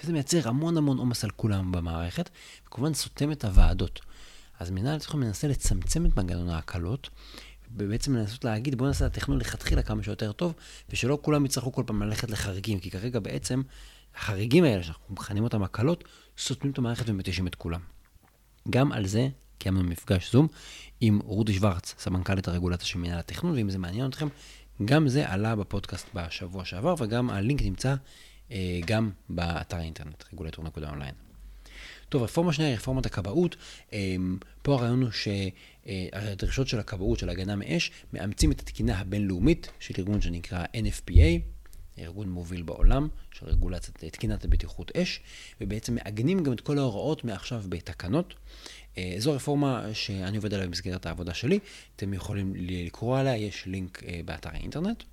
וזה 0.03 0.13
מייצר 0.13 0.49
המון 0.49 0.77
המון 0.77 0.97
עומס 0.97 1.23
על 1.23 1.29
כולם 1.29 1.71
במערכת, 1.71 2.29
וכמובן 2.67 2.93
סותם 2.93 3.31
את 3.31 3.45
הוועדות. 3.45 3.99
אז 4.59 4.71
מנהל 4.71 4.95
התכנון 4.95 5.23
מנסה 5.23 5.47
לצמצם 5.47 6.05
את 6.05 6.17
מנגנון 6.17 6.49
ההקלות, 6.49 7.09
ובעצם 7.75 8.15
לנסות 8.15 8.43
להגיד 8.43 8.75
בואו 8.75 8.87
נעשה 8.87 9.05
את 9.05 9.11
התכנון 9.11 9.37
לכתחילה 9.37 9.81
כמה 9.81 10.03
שיותר 10.03 10.31
טוב, 10.31 10.53
ושלא 10.89 11.17
כולם 11.21 11.45
יצטרכו 11.45 11.71
כל 11.71 11.83
פעם 11.87 12.03
ללכת 12.03 12.29
לחריגים, 12.31 12.79
כי 12.79 12.91
כרגע 12.91 13.19
בעצם 13.19 13.61
החריגים 14.15 14.63
האלה, 14.63 14.83
שאנחנו 14.83 15.15
מכנים 15.15 15.43
אותם 15.43 15.63
הקלות, 15.63 16.03
סותמים 16.37 16.73
את 16.73 16.77
המערכת 16.77 17.09
ומתישים 17.09 17.47
את 17.47 17.55
כולם. 17.55 17.79
גם 18.69 18.91
על 18.91 19.07
זה 19.07 19.27
קיימנו 19.57 19.83
מפגש 19.83 20.31
זום 20.31 20.47
עם 21.01 21.19
רודי 21.23 21.53
שוורץ, 21.53 21.95
סמנכ"לית 21.99 22.47
הרגולציה 22.47 22.87
של 22.87 22.99
מנהל 22.99 23.19
התכנון, 23.19 23.53
ואם 23.55 23.69
זה 23.69 23.77
מעניין 23.77 24.09
אתכם, 24.09 24.27
גם 24.85 25.07
זה 25.07 25.29
עלה 25.29 25.55
בפודקאסט 25.55 26.07
בשבוע 26.13 26.65
שעבר, 26.65 26.95
וגם 26.99 27.29
הלינק 27.29 27.61
נמצא 27.61 27.95
גם 28.85 29.11
באתר 29.29 29.77
האינטרנט, 29.77 30.23
רגולטור.אונליין. 30.33 31.13
טוב, 32.09 32.23
רפורמה 32.23 32.53
שנייה 32.53 32.69
היא 32.69 32.77
רפורמת 32.77 33.05
הכבאות. 33.05 33.55
אה, 33.93 34.15
פה 34.61 34.73
הרעיון 34.73 35.01
הוא 35.01 35.09
שהדרישות 35.11 36.67
של 36.67 36.79
הכבאות, 36.79 37.19
של 37.19 37.29
הגנה 37.29 37.55
מאש, 37.55 37.91
מאמצים 38.13 38.51
את 38.51 38.59
התקינה 38.59 38.99
הבינלאומית 38.99 39.71
של 39.79 39.93
ארגון 39.97 40.21
שנקרא 40.21 40.63
NFPA, 40.63 41.41
ארגון 41.99 42.29
מוביל 42.29 42.61
בעולם 42.61 43.07
של 43.31 43.45
רגולציית 43.45 44.05
תקינת 44.05 44.45
הבטיחות 44.45 44.91
אש, 44.97 45.19
ובעצם 45.61 45.95
מעגנים 45.95 46.43
גם 46.43 46.53
את 46.53 46.61
כל 46.61 46.77
ההוראות 46.77 47.23
מעכשיו 47.23 47.63
בתקנות. 47.69 48.33
אה, 48.97 49.15
זו 49.17 49.33
רפורמה 49.33 49.93
שאני 49.93 50.37
עובד 50.37 50.53
עליה 50.53 50.67
במסגרת 50.67 51.05
העבודה 51.05 51.33
שלי, 51.33 51.59
אתם 51.95 52.13
יכולים 52.13 52.53
לקרוא 52.55 53.19
עליה, 53.19 53.37
יש 53.37 53.65
לינק 53.65 54.03
באתר 54.25 54.49
האינטרנט. 54.53 55.03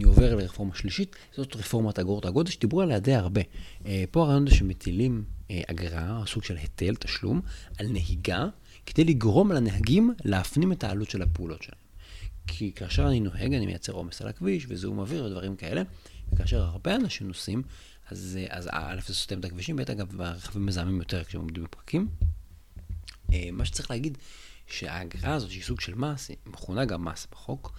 אני 0.00 0.08
עובר 0.08 0.34
לרפורמה 0.34 0.74
שלישית, 0.74 1.16
זאת 1.36 1.56
רפורמת 1.56 1.98
אגרות 1.98 2.24
הגודש, 2.24 2.58
דיברו 2.58 2.80
עליה 2.80 2.98
די 2.98 3.14
הרבה. 3.14 3.40
אה, 3.86 4.04
פה 4.10 4.22
הרעיון 4.22 4.46
זה 4.48 4.54
שמטילים 4.54 5.24
אה, 5.50 5.62
אגרה, 5.66 6.22
סוג 6.26 6.44
של 6.44 6.56
היטל, 6.56 6.94
תשלום, 6.94 7.40
על 7.78 7.86
נהיגה, 7.88 8.46
כדי 8.86 9.04
לגרום 9.04 9.52
לנהגים 9.52 10.14
להפנים 10.24 10.72
את 10.72 10.84
העלות 10.84 11.10
של 11.10 11.22
הפעולות 11.22 11.62
שלהם. 11.62 11.78
כי 12.46 12.72
כאשר 12.72 13.08
אני 13.08 13.20
נוהג, 13.20 13.54
אני 13.54 13.66
מייצר 13.66 13.92
עומס 13.92 14.22
על 14.22 14.28
הכביש 14.28 14.66
וזיהום 14.68 14.98
אוויר 14.98 15.24
ודברים 15.24 15.56
כאלה, 15.56 15.82
וכאשר 16.32 16.62
הרבה 16.62 16.96
אנשים 16.96 17.28
נוסעים, 17.28 17.62
אז, 18.10 18.38
אז 18.48 18.68
א', 18.72 19.00
זה 19.06 19.14
סותם 19.14 19.40
את 19.40 19.44
הכבישים, 19.44 19.76
ב', 19.76 19.80
אגב, 19.80 20.20
הרכבים 20.20 20.66
מזהמים 20.66 20.98
יותר 20.98 21.24
כשהם 21.24 21.40
עומדים 21.40 21.64
בפרקים. 21.64 22.08
מה 23.52 23.64
שצריך 23.64 23.90
להגיד, 23.90 24.18
שהאגרה 24.66 25.34
הזאת, 25.34 25.50
שהיא 25.50 25.62
סוג 25.62 25.80
של 25.80 25.94
מס, 25.94 26.28
היא 26.28 26.36
מכונה 26.46 26.84
גם 26.84 27.04
מס 27.04 27.26
בחוק, 27.32 27.72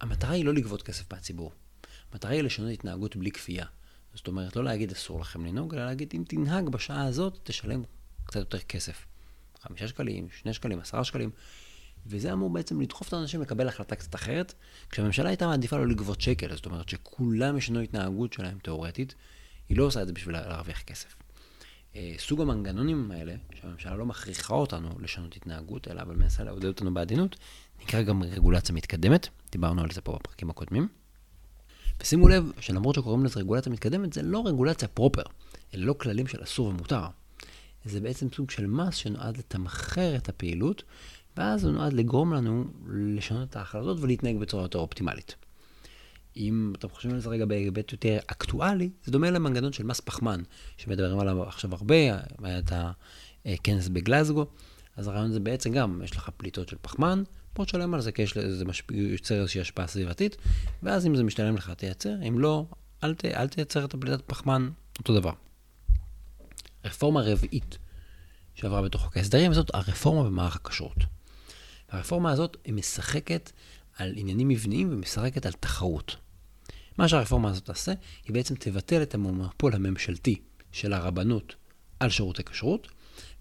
המטרה 0.00 0.30
היא 0.30 0.44
לא 0.44 0.54
לגבות 0.54 0.82
כסף 0.82 1.12
מהציבור. 1.12 1.52
המטרה 2.12 2.30
היא 2.30 2.42
לשנות 2.42 2.70
התנהגות 2.72 3.16
בלי 3.16 3.30
כפייה. 3.30 3.66
זאת 4.14 4.26
אומרת, 4.26 4.56
לא 4.56 4.64
להגיד 4.64 4.90
אסור 4.90 5.20
לכם 5.20 5.46
לנהוג, 5.46 5.74
אלא 5.74 5.84
להגיד 5.84 6.12
אם 6.14 6.24
תנהג 6.28 6.68
בשעה 6.68 7.04
הזאת, 7.04 7.38
תשלם 7.42 7.82
קצת 8.24 8.40
יותר 8.40 8.58
כסף. 8.58 9.06
חמישה 9.62 9.88
שקלים, 9.88 10.28
שני 10.30 10.54
שקלים, 10.54 10.78
עשרה 10.78 11.04
שקלים. 11.04 11.30
וזה 12.06 12.32
אמור 12.32 12.50
בעצם 12.50 12.80
לדחוף 12.80 13.08
את 13.08 13.12
האנשים 13.12 13.42
לקבל 13.42 13.68
החלטה 13.68 13.96
קצת 13.96 14.14
אחרת, 14.14 14.54
כשהממשלה 14.90 15.28
הייתה 15.28 15.46
מעדיפה 15.46 15.76
לא 15.76 15.86
לגבות 15.86 16.20
שקל, 16.20 16.56
זאת 16.56 16.66
אומרת 16.66 16.88
שכולם 16.88 17.56
ישנו 17.58 17.80
התנהגות 17.80 18.32
שלהם 18.32 18.58
תאורטית, 18.58 19.14
היא 19.68 19.78
לא 19.78 19.84
עושה 19.84 20.02
את 20.02 20.06
זה 20.06 20.12
בשביל 20.12 20.34
להרוויח 20.34 20.82
כסף. 20.82 21.25
אה, 21.96 22.14
סוג 22.18 22.40
המנגנונים 22.40 23.10
האלה, 23.10 23.34
שהממשלה 23.60 23.96
לא 23.96 24.06
מכריחה 24.06 24.54
אותנו 24.54 24.88
לשנות 25.00 25.36
התנהגות, 25.36 25.88
אלא 25.88 26.02
אבל 26.02 26.16
מנסה 26.16 26.44
לעודד 26.44 26.66
אותנו 26.66 26.94
בעדינות, 26.94 27.36
נקרא 27.82 28.02
גם 28.02 28.22
רגולציה 28.22 28.74
מתקדמת, 28.74 29.28
דיברנו 29.52 29.82
על 29.82 29.90
זה 29.90 30.00
פה 30.00 30.12
בפרקים 30.12 30.50
הקודמים. 30.50 30.88
ושימו 32.00 32.28
לב 32.28 32.52
שלמרות 32.60 32.94
שקוראים 32.94 33.24
לזה 33.24 33.40
רגולציה 33.40 33.72
מתקדמת, 33.72 34.12
זה 34.12 34.22
לא 34.22 34.42
רגולציה 34.46 34.88
פרופר, 34.88 35.22
אלה 35.74 35.84
לא 35.84 35.92
כללים 35.92 36.26
של 36.26 36.42
אסור 36.42 36.66
ומותר. 36.66 37.04
זה 37.84 38.00
בעצם 38.00 38.26
סוג 38.34 38.50
של 38.50 38.66
מס 38.66 38.94
שנועד 38.94 39.36
לתמחר 39.36 40.16
את 40.16 40.28
הפעילות, 40.28 40.82
ואז 41.36 41.64
הוא 41.64 41.72
נועד 41.72 41.92
לגרום 41.92 42.32
לנו 42.32 42.64
לשנות 42.88 43.50
את 43.50 43.56
ההחלטות 43.56 44.00
ולהתנהג 44.00 44.38
בצורה 44.38 44.62
יותר 44.62 44.78
אופטימלית. 44.78 45.34
אם 46.36 46.72
אתם 46.78 46.88
חושבים 46.88 47.14
על 47.14 47.20
זה 47.20 47.28
רגע 47.28 47.44
בהיבט 47.44 47.92
יותר 47.92 48.18
אקטואלי, 48.26 48.90
זה 49.04 49.12
דומה 49.12 49.30
למנגנון 49.30 49.72
של 49.72 49.84
מס 49.84 50.00
פחמן, 50.00 50.42
שמדברים 50.76 51.18
עליו 51.18 51.42
עכשיו 51.42 51.74
הרבה, 51.74 51.94
היה 52.42 52.58
את 52.58 52.72
הכנס 53.46 53.88
בגלזגו, 53.88 54.46
אז 54.96 55.08
הרעיון 55.08 55.32
זה 55.32 55.40
בעצם 55.40 55.72
גם, 55.72 56.00
יש 56.04 56.16
לך 56.16 56.30
פליטות 56.36 56.68
של 56.68 56.76
פחמן, 56.82 57.22
בוא 57.54 57.64
תשלם 57.64 57.94
על 57.94 58.00
זה, 58.00 58.12
כי 58.12 58.22
יש 58.22 58.36
לזה 58.36 58.64
יוצר 58.90 59.40
איזושהי 59.40 59.60
השפעה 59.60 59.86
סביבתית, 59.86 60.36
ואז 60.82 61.06
אם 61.06 61.16
זה 61.16 61.24
משתלם 61.24 61.56
לך, 61.56 61.70
תייצר, 61.70 62.14
אם 62.28 62.38
לא, 62.38 62.66
אל, 63.04 63.14
ת, 63.14 63.24
אל 63.24 63.48
תייצר 63.48 63.84
את 63.84 63.94
הפליטת 63.94 64.22
פחמן, 64.26 64.70
אותו 64.98 65.20
דבר. 65.20 65.32
רפורמה 66.84 67.20
רביעית 67.20 67.78
שעברה 68.54 68.82
בתוך 68.82 69.02
חוק 69.02 69.16
ההסדרים, 69.16 69.52
זאת 69.52 69.74
הרפורמה 69.74 70.24
במערך 70.24 70.56
הכשרות. 70.56 70.96
הרפורמה 71.88 72.30
הזאת 72.30 72.56
משחקת 72.72 73.52
על 73.96 74.12
עניינים 74.16 74.48
מבניים 74.48 74.92
ומשחקת 74.92 75.46
על 75.46 75.52
תחרות. 75.52 76.16
מה 76.98 77.08
שהרפורמה 77.08 77.50
הזאת 77.50 77.64
תעשה, 77.64 77.92
היא 78.24 78.34
בעצם 78.34 78.54
תבטל 78.54 79.02
את 79.02 79.14
המונופול 79.14 79.74
הממשלתי 79.74 80.40
של 80.72 80.92
הרבנות 80.92 81.54
על 82.00 82.10
שירותי 82.10 82.44
כשרות, 82.44 82.88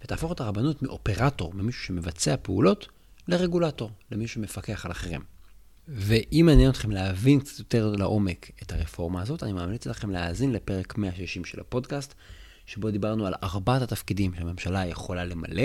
ותהפוך 0.03 0.31
את 0.31 0.39
הרבנות 0.39 0.81
מאופרטור, 0.81 1.53
ממישהו 1.53 1.83
שמבצע 1.83 2.35
פעולות, 2.41 2.87
לרגולטור, 3.27 3.91
למישהו 4.11 4.41
שמפקח 4.41 4.85
על 4.85 4.91
אחרים. 4.91 5.21
ואם 5.87 6.45
מעניין 6.45 6.69
אתכם 6.69 6.91
להבין 6.91 7.39
קצת 7.39 7.59
יותר 7.59 7.95
לעומק 7.97 8.51
את 8.63 8.71
הרפורמה 8.71 9.21
הזאת, 9.21 9.43
אני 9.43 9.53
ממליץ 9.53 9.85
לכם 9.85 10.09
להאזין 10.09 10.51
לפרק 10.51 10.97
160 10.97 11.45
של 11.45 11.59
הפודקאסט, 11.59 12.13
שבו 12.65 12.91
דיברנו 12.91 13.25
על 13.27 13.33
ארבעת 13.43 13.81
התפקידים 13.81 14.31
שהממשלה 14.35 14.85
יכולה 14.85 15.25
למלא. 15.25 15.63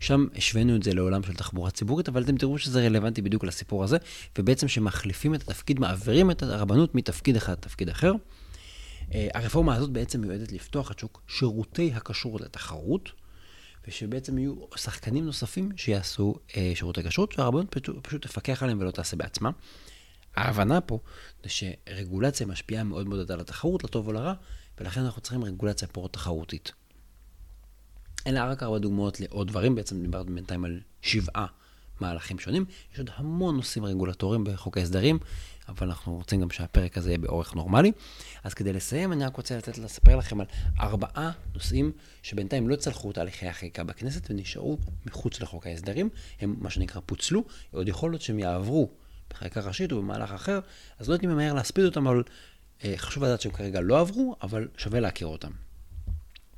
שם 0.00 0.26
השווינו 0.36 0.76
את 0.76 0.82
זה 0.82 0.94
לעולם 0.94 1.22
של 1.22 1.34
תחבורה 1.34 1.70
ציבורית, 1.70 2.08
אבל 2.08 2.22
אתם 2.22 2.36
תראו 2.36 2.58
שזה 2.58 2.86
רלוונטי 2.86 3.22
בדיוק 3.22 3.44
לסיפור 3.44 3.84
הזה, 3.84 3.96
ובעצם 4.38 4.68
שמחליפים 4.68 5.34
את 5.34 5.42
התפקיד, 5.42 5.80
מעבירים 5.80 6.30
את 6.30 6.42
הרבנות 6.42 6.94
מתפקיד 6.94 7.36
אחד 7.36 7.52
לתפקיד 7.52 7.88
אחר. 7.88 8.12
אה, 9.14 9.28
הרפורמה 9.34 9.74
הזאת 9.74 9.90
בעצם 9.90 10.20
מיועדת 10.20 10.52
לפתוח 10.52 10.90
את 10.90 10.98
שוק 10.98 11.22
שירותי 11.28 11.92
הכשרות 11.94 12.40
לתחרות, 12.40 13.12
ושבעצם 13.88 14.38
יהיו 14.38 14.54
שחקנים 14.76 15.24
נוספים 15.24 15.70
שיעשו 15.76 16.34
אה, 16.56 16.72
שירותי 16.74 17.02
כשרות, 17.02 17.32
שהרבנות 17.32 17.76
פשוט, 17.78 18.26
תפקח 18.26 18.62
עליהם 18.62 18.80
ולא 18.80 18.90
תעשה 18.90 19.16
בעצמה. 19.16 19.50
ההבנה 20.36 20.80
פה 20.80 20.98
זה 21.42 21.50
שרגולציה 21.50 22.46
משפיעה 22.46 22.84
מאוד 22.84 23.08
מאוד 23.08 23.32
על 23.32 23.40
התחרות, 23.40 23.84
לטוב 23.84 24.06
או 24.06 24.12
לרע, 24.12 24.34
ולכן 24.80 25.00
אנחנו 25.00 25.22
צריכים 25.22 25.44
רגולציה 25.44 25.88
פרו-תחרותית. 25.88 26.72
אלה 28.26 28.50
רק 28.50 28.62
ארבע 28.62 28.78
דוגמאות 28.78 29.20
לעוד 29.20 29.48
דברים, 29.48 29.74
בעצם 29.74 30.02
דיברנו 30.02 30.34
בינתיים 30.34 30.64
על 30.64 30.80
שבעה 31.02 31.46
מהלכים 32.00 32.38
שונים. 32.38 32.64
יש 32.92 32.98
עוד 32.98 33.10
המון 33.14 33.56
נושאים 33.56 33.84
רגולטוריים 33.84 34.44
בחוק 34.44 34.78
ההסדרים, 34.78 35.18
אבל 35.68 35.86
אנחנו 35.86 36.16
רוצים 36.16 36.40
גם 36.40 36.50
שהפרק 36.50 36.98
הזה 36.98 37.10
יהיה 37.10 37.18
באורך 37.18 37.54
נורמלי. 37.54 37.92
אז 38.44 38.54
כדי 38.54 38.72
לסיים, 38.72 39.12
אני 39.12 39.24
רק 39.24 39.36
רוצה 39.36 39.56
לתת 39.58 39.78
לספר 39.78 40.16
לכם 40.16 40.40
על 40.40 40.46
ארבעה 40.80 41.30
נושאים 41.54 41.92
שבינתיים 42.22 42.68
לא 42.68 42.76
צלחו 42.76 43.12
תהליכי 43.12 43.46
החקיקה 43.46 43.84
בכנסת 43.84 44.30
ונשארו 44.30 44.78
מחוץ 45.06 45.40
לחוק 45.40 45.66
ההסדרים. 45.66 46.08
הם 46.40 46.56
מה 46.58 46.70
שנקרא 46.70 47.00
פוצלו, 47.06 47.44
עוד 47.70 47.88
יכול 47.88 48.10
להיות 48.10 48.22
שהם 48.22 48.38
יעברו 48.38 48.90
בחקיקה 49.30 49.60
ראשית 49.60 49.92
או 49.92 50.02
במהלך 50.02 50.32
אחר, 50.32 50.60
אז 50.98 51.08
לא 51.08 51.14
הייתי 51.14 51.26
ממהר 51.26 51.52
להספיד 51.52 51.84
אותם, 51.84 52.06
אבל 52.06 52.22
חשוב 52.96 53.24
לדעת 53.24 53.40
שהם 53.40 53.52
כרגע 53.52 53.80
לא 53.80 54.00
עברו, 54.00 54.36
אבל 54.42 54.68
שווה 54.76 55.00
להכיר 55.00 55.26
אותם. 55.26 55.50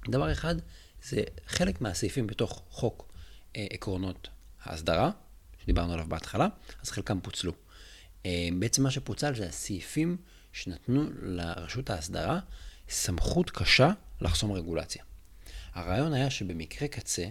דבר 0.08 0.32
אחד, 0.32 0.54
זה 1.02 1.22
חלק 1.46 1.80
מהסעיפים 1.80 2.26
בתוך 2.26 2.62
חוק 2.70 3.12
אה, 3.56 3.66
עקרונות 3.70 4.28
ההסדרה, 4.62 5.10
שדיברנו 5.62 5.92
עליו 5.92 6.06
בהתחלה, 6.08 6.48
אז 6.82 6.90
חלקם 6.90 7.20
פוצלו. 7.20 7.52
אה, 8.26 8.48
בעצם 8.58 8.82
מה 8.82 8.90
שפוצל 8.90 9.34
זה 9.34 9.46
הסעיפים 9.46 10.16
שנתנו 10.52 11.04
לרשות 11.22 11.90
ההסדרה 11.90 12.40
סמכות 12.88 13.50
קשה 13.50 13.90
לחסום 14.20 14.52
רגולציה. 14.52 15.02
הרעיון 15.74 16.12
היה 16.12 16.30
שבמקרה 16.30 16.88
קצה, 16.88 17.26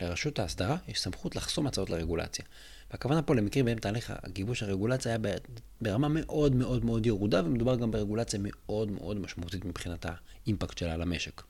לרשות 0.00 0.38
ההסדרה 0.38 0.76
יש 0.88 1.00
סמכות 1.00 1.36
לחסום 1.36 1.66
הצעות 1.66 1.90
לרגולציה. 1.90 2.44
והכוונה 2.92 3.22
פה 3.22 3.34
למקרים 3.34 3.64
בהם 3.64 3.78
תהליך 3.78 4.12
הגיבוש 4.22 4.62
הרגולציה 4.62 5.12
היה 5.12 5.36
ברמה 5.80 6.08
מאוד 6.08 6.54
מאוד 6.54 6.84
מאוד 6.84 7.06
ירודה, 7.06 7.42
ומדובר 7.44 7.76
גם 7.76 7.90
ברגולציה 7.90 8.40
מאוד 8.42 8.90
מאוד 8.90 9.20
משמעותית 9.20 9.64
מבחינת 9.64 10.06
האימפקט 10.08 10.78
שלה 10.78 10.92
על 10.92 11.02
המשק. 11.02 11.42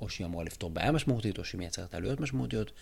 או 0.00 0.08
שהיא 0.08 0.26
אמורה 0.26 0.44
לפתור 0.44 0.70
בעיה 0.70 0.92
משמעותית, 0.92 1.38
או 1.38 1.44
שהיא 1.44 1.58
מייצרת 1.58 1.94
עלויות 1.94 2.20
משמעותיות, 2.20 2.72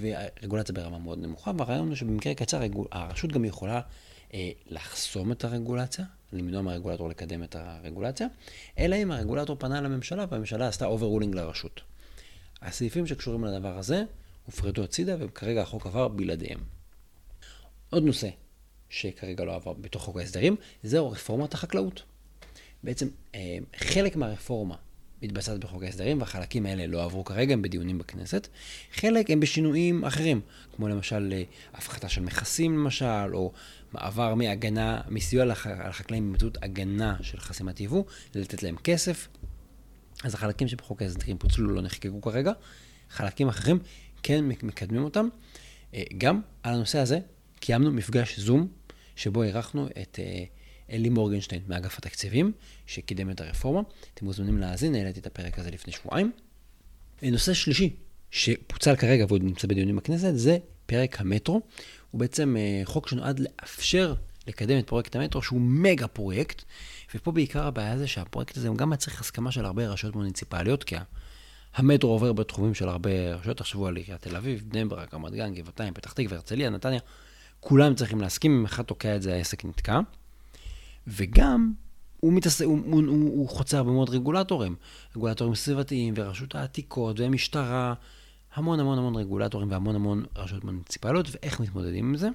ורגולציה 0.00 0.74
ברמה 0.74 0.98
מאוד 0.98 1.18
נמוכה, 1.18 1.50
והרעיון 1.58 1.88
הוא 1.88 1.96
שבמקרה 1.96 2.34
קצר 2.34 2.60
הרשות 2.92 3.32
גם 3.32 3.44
יכולה 3.44 3.80
אה, 4.34 4.50
לחסום 4.66 5.32
את 5.32 5.44
הרגולציה, 5.44 6.04
למנוע 6.32 6.62
מהרגולטור 6.62 7.08
לקדם 7.08 7.42
את 7.42 7.56
הרגולציה, 7.58 8.26
אלא 8.78 8.96
אם 8.96 9.10
הרגולטור 9.10 9.56
פנה 9.56 9.80
לממשלה 9.80 10.24
והממשלה 10.30 10.68
עשתה 10.68 10.86
overruling 10.86 11.34
לרשות. 11.34 11.80
הסעיפים 12.62 13.06
שקשורים 13.06 13.44
לדבר 13.44 13.78
הזה 13.78 14.04
הופרדו 14.46 14.84
הצידה 14.84 15.16
וכרגע 15.18 15.62
החוק 15.62 15.86
עבר 15.86 16.08
בלעדיהם. 16.08 16.58
עוד 17.94 18.04
נושא 18.04 18.28
שכרגע 18.88 19.44
לא 19.44 19.54
עבר 19.54 19.72
בתוך 19.72 20.02
חוק 20.02 20.16
ההסדרים, 20.16 20.56
זהו 20.82 21.10
רפורמת 21.10 21.54
החקלאות. 21.54 22.02
בעצם 22.82 23.08
אה, 23.34 23.58
חלק 23.76 24.16
מהרפורמה 24.16 24.74
מתבצעת 25.22 25.60
בחוק 25.60 25.82
ההסדרים, 25.82 26.20
והחלקים 26.20 26.66
האלה 26.66 26.86
לא 26.86 27.04
עברו 27.04 27.24
כרגע, 27.24 27.52
הם 27.52 27.62
בדיונים 27.62 27.98
בכנסת. 27.98 28.48
חלק 28.92 29.30
הם 29.30 29.40
בשינויים 29.40 30.04
אחרים, 30.04 30.40
כמו 30.76 30.88
למשל 30.88 31.32
אה, 31.32 31.42
הפחתה 31.74 32.08
של 32.08 32.20
מכסים 32.20 32.78
למשל, 32.78 33.34
או 33.34 33.52
מעבר 33.92 34.34
מהגנה, 34.34 35.00
מסיוע 35.08 35.44
לח, 35.44 35.66
לחקלאים 35.66 36.30
באמצעות 36.30 36.58
הגנה 36.62 37.16
של 37.22 37.40
חסימת 37.40 37.80
יבוא, 37.80 38.04
לתת 38.34 38.62
להם 38.62 38.76
כסף. 38.76 39.28
אז 40.24 40.34
החלקים 40.34 40.68
שבחוק 40.68 41.02
ההסדרים 41.02 41.38
פוצלו 41.38 41.74
לא 41.74 41.82
נחקקו 41.82 42.20
כרגע, 42.20 42.52
חלקים 43.10 43.48
אחרים 43.48 43.78
כן 44.22 44.44
מקדמים 44.44 45.04
אותם. 45.04 45.28
אה, 45.94 46.02
גם 46.18 46.40
על 46.62 46.74
הנושא 46.74 46.98
הזה 46.98 47.18
קיימנו 47.64 47.90
מפגש 47.90 48.38
זום, 48.38 48.68
שבו 49.16 49.42
אירחנו 49.42 49.86
את 50.02 50.18
אה, 50.22 50.44
אלי 50.90 51.08
מורגנשטיין 51.08 51.62
מאגף 51.68 51.98
התקציבים, 51.98 52.52
שקידם 52.86 53.30
את 53.30 53.40
הרפורמה. 53.40 53.80
אתם 54.14 54.24
מוזמנים 54.24 54.58
להאזין, 54.58 54.94
העליתי 54.94 55.20
את 55.20 55.26
הפרק 55.26 55.58
הזה 55.58 55.70
לפני 55.70 55.92
שבועיים. 55.92 56.32
אה, 57.22 57.30
נושא 57.30 57.54
שלישי, 57.54 57.96
שפוצל 58.30 58.96
כרגע 58.96 59.24
ועוד 59.28 59.42
נמצא 59.42 59.68
בדיונים 59.68 59.96
בכנסת, 59.96 60.32
זה 60.34 60.58
פרק 60.86 61.20
המטרו. 61.20 61.60
הוא 62.10 62.18
בעצם 62.18 62.56
אה, 62.56 62.80
חוק 62.84 63.08
שנועד 63.08 63.40
לאפשר 63.40 64.14
לקדם 64.46 64.78
את 64.78 64.86
פרויקט 64.86 65.16
המטרו, 65.16 65.42
שהוא 65.42 65.60
מגה 65.60 66.06
פרויקט, 66.06 66.62
ופה 67.14 67.32
בעיקר 67.32 67.66
הבעיה 67.66 67.98
זה 67.98 68.06
שהפרויקט 68.06 68.56
הזה 68.56 68.68
גם 68.76 68.90
מצריך 68.90 69.20
הסכמה 69.20 69.52
של 69.52 69.64
הרבה 69.64 69.88
רשויות 69.88 70.16
מוניציפליות, 70.16 70.84
כי 70.84 70.96
המטרו 71.74 72.10
עובר 72.10 72.32
בתחומים 72.32 72.74
של 72.74 72.88
הרבה 72.88 73.34
רשויות, 73.34 73.58
תחשבו 73.58 73.86
על 73.86 73.96
עיריית 73.96 74.22
תל 74.22 74.36
אביב, 74.36 74.64
בני 74.68 74.84
ברק, 74.84 75.14
רמת 75.14 75.32
גן, 75.32 75.54
גבעתיים, 75.54 75.94
פתח 75.94 76.12
תקווה, 76.12 76.36
הרצליה, 76.36 76.70
נתניה, 76.70 77.00
כולם 77.64 77.94
צריכים 77.94 78.20
להסכים, 78.20 78.58
אם 78.58 78.64
אחד 78.64 78.82
תוקע 78.82 79.16
את 79.16 79.22
זה 79.22 79.34
העסק 79.34 79.64
נתקע. 79.64 80.00
וגם, 81.06 81.72
הוא, 82.20 82.32
מתעס... 82.32 82.62
הוא, 82.62 82.78
הוא, 82.86 83.02
הוא, 83.06 83.30
הוא 83.30 83.48
חוצה 83.48 83.78
הרבה 83.78 83.90
מאוד 83.90 84.10
רגולטורים. 84.10 84.76
רגולטורים 85.16 85.54
סביבתיים, 85.54 86.14
ורשות 86.16 86.54
העתיקות, 86.54 87.20
ומשטרה, 87.20 87.94
המון 88.54 88.80
המון 88.80 88.98
המון 88.98 89.16
רגולטורים 89.16 89.70
והמון 89.70 89.94
המון 89.94 90.24
רשויות 90.36 90.64
מוניציפליות, 90.64 91.26
ואיך 91.30 91.60
מתמודדים 91.60 92.08
עם 92.08 92.16
זה. 92.16 92.28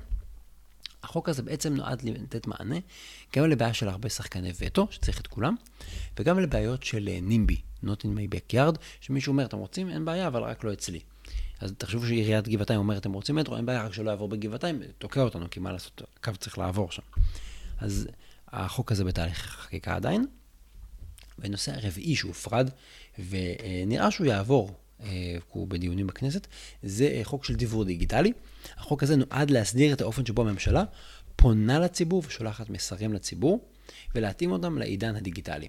החוק 1.04 1.30
הזה 1.30 1.44
בעצם 1.44 1.76
נועד 1.76 2.02
לתת 2.04 2.48
מענה 2.48 2.78
גם 3.36 3.50
לבעיה 3.50 3.74
של 3.74 3.90
הרבה 3.90 4.10
שחקני 4.10 4.52
וטו, 4.60 4.88
שצריך 4.92 5.22
את 5.22 5.28
כולם, 5.28 5.56
וגם 6.20 6.40
לבעיות 6.40 6.84
של 6.84 7.10
נימבי, 7.22 7.62
Not 7.84 8.02
in 8.04 8.08
my 8.08 8.36
backyard, 8.36 8.78
שמישהו 9.02 9.32
אומר, 9.32 9.46
אתם 9.46 9.58
רוצים? 9.58 9.90
אין 9.90 10.06
בעיה, 10.06 10.28
אבל 10.28 10.44
רק 10.44 10.64
לא 10.64 10.74
אצלי. 10.74 11.00
אז 11.60 11.74
תחשבו 11.78 12.06
שעיריית 12.06 12.48
גבעתיים 12.48 12.80
אומרת, 12.80 12.98
אתם 12.98 13.14
רוצים 13.14 13.36
מטרו? 13.36 13.58
אין 13.58 13.66
בעיה, 13.66 13.86
רק 13.86 13.94
שלא 13.94 14.10
יעבור 14.10 14.28
בגבעתיים, 14.28 14.82
תוקע 14.98 15.22
אותנו, 15.22 15.50
כי 15.50 15.60
מה 15.60 15.72
לעשות, 15.72 16.02
הקו 16.18 16.32
צריך 16.40 16.58
לעבור 16.58 16.92
שם. 16.92 17.02
אז 17.80 18.08
החוק 18.48 18.92
הזה 18.92 19.04
בתהליך 19.04 19.38
חקיקה 19.38 19.96
עדיין. 19.96 20.26
ונושא 21.40 21.72
הרביעי 21.76 22.16
שהופרד, 22.16 22.70
ונראה 23.30 24.12
שהוא 24.12 24.28
יעבור, 24.28 24.72
אה, 25.04 25.38
הוא 25.50 25.68
בדיונים 25.68 26.08
בכנסת, 26.08 26.48
זה 26.84 27.20
חוק 27.24 27.46
של 27.46 27.56
דיוור 27.56 27.84
דיגיטלי. 27.86 28.34
החוק 28.78 29.04
הזה 29.04 29.16
נועד 29.16 29.52
להסדיר 29.52 29.94
את 29.94 30.02
האופן 30.02 30.26
שבו 30.26 30.42
הממשלה 30.42 30.84
פונה 31.36 31.80
לציבור 31.80 32.24
ושולחת 32.28 32.70
מסרים 32.70 33.14
לציבור, 33.14 33.60
ולהתאים 34.16 34.52
אותם 34.52 34.78
לעידן 34.78 35.16
הדיגיטלי. 35.16 35.68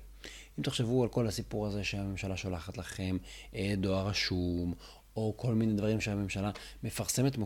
אם 0.58 0.64
תחשבו 0.64 1.02
על 1.02 1.08
כל 1.08 1.26
הסיפור 1.26 1.66
הזה 1.66 1.84
שהממשלה 1.84 2.36
שולחת 2.36 2.76
לכם 2.76 3.16
אה, 3.54 3.74
דואר 3.76 4.08
רשום, 4.08 4.74
או 5.16 5.34
כל 5.36 5.54
מיני 5.54 5.72
דברים 5.72 6.00
שהממשלה 6.00 6.50
מפרסמת 6.84 7.36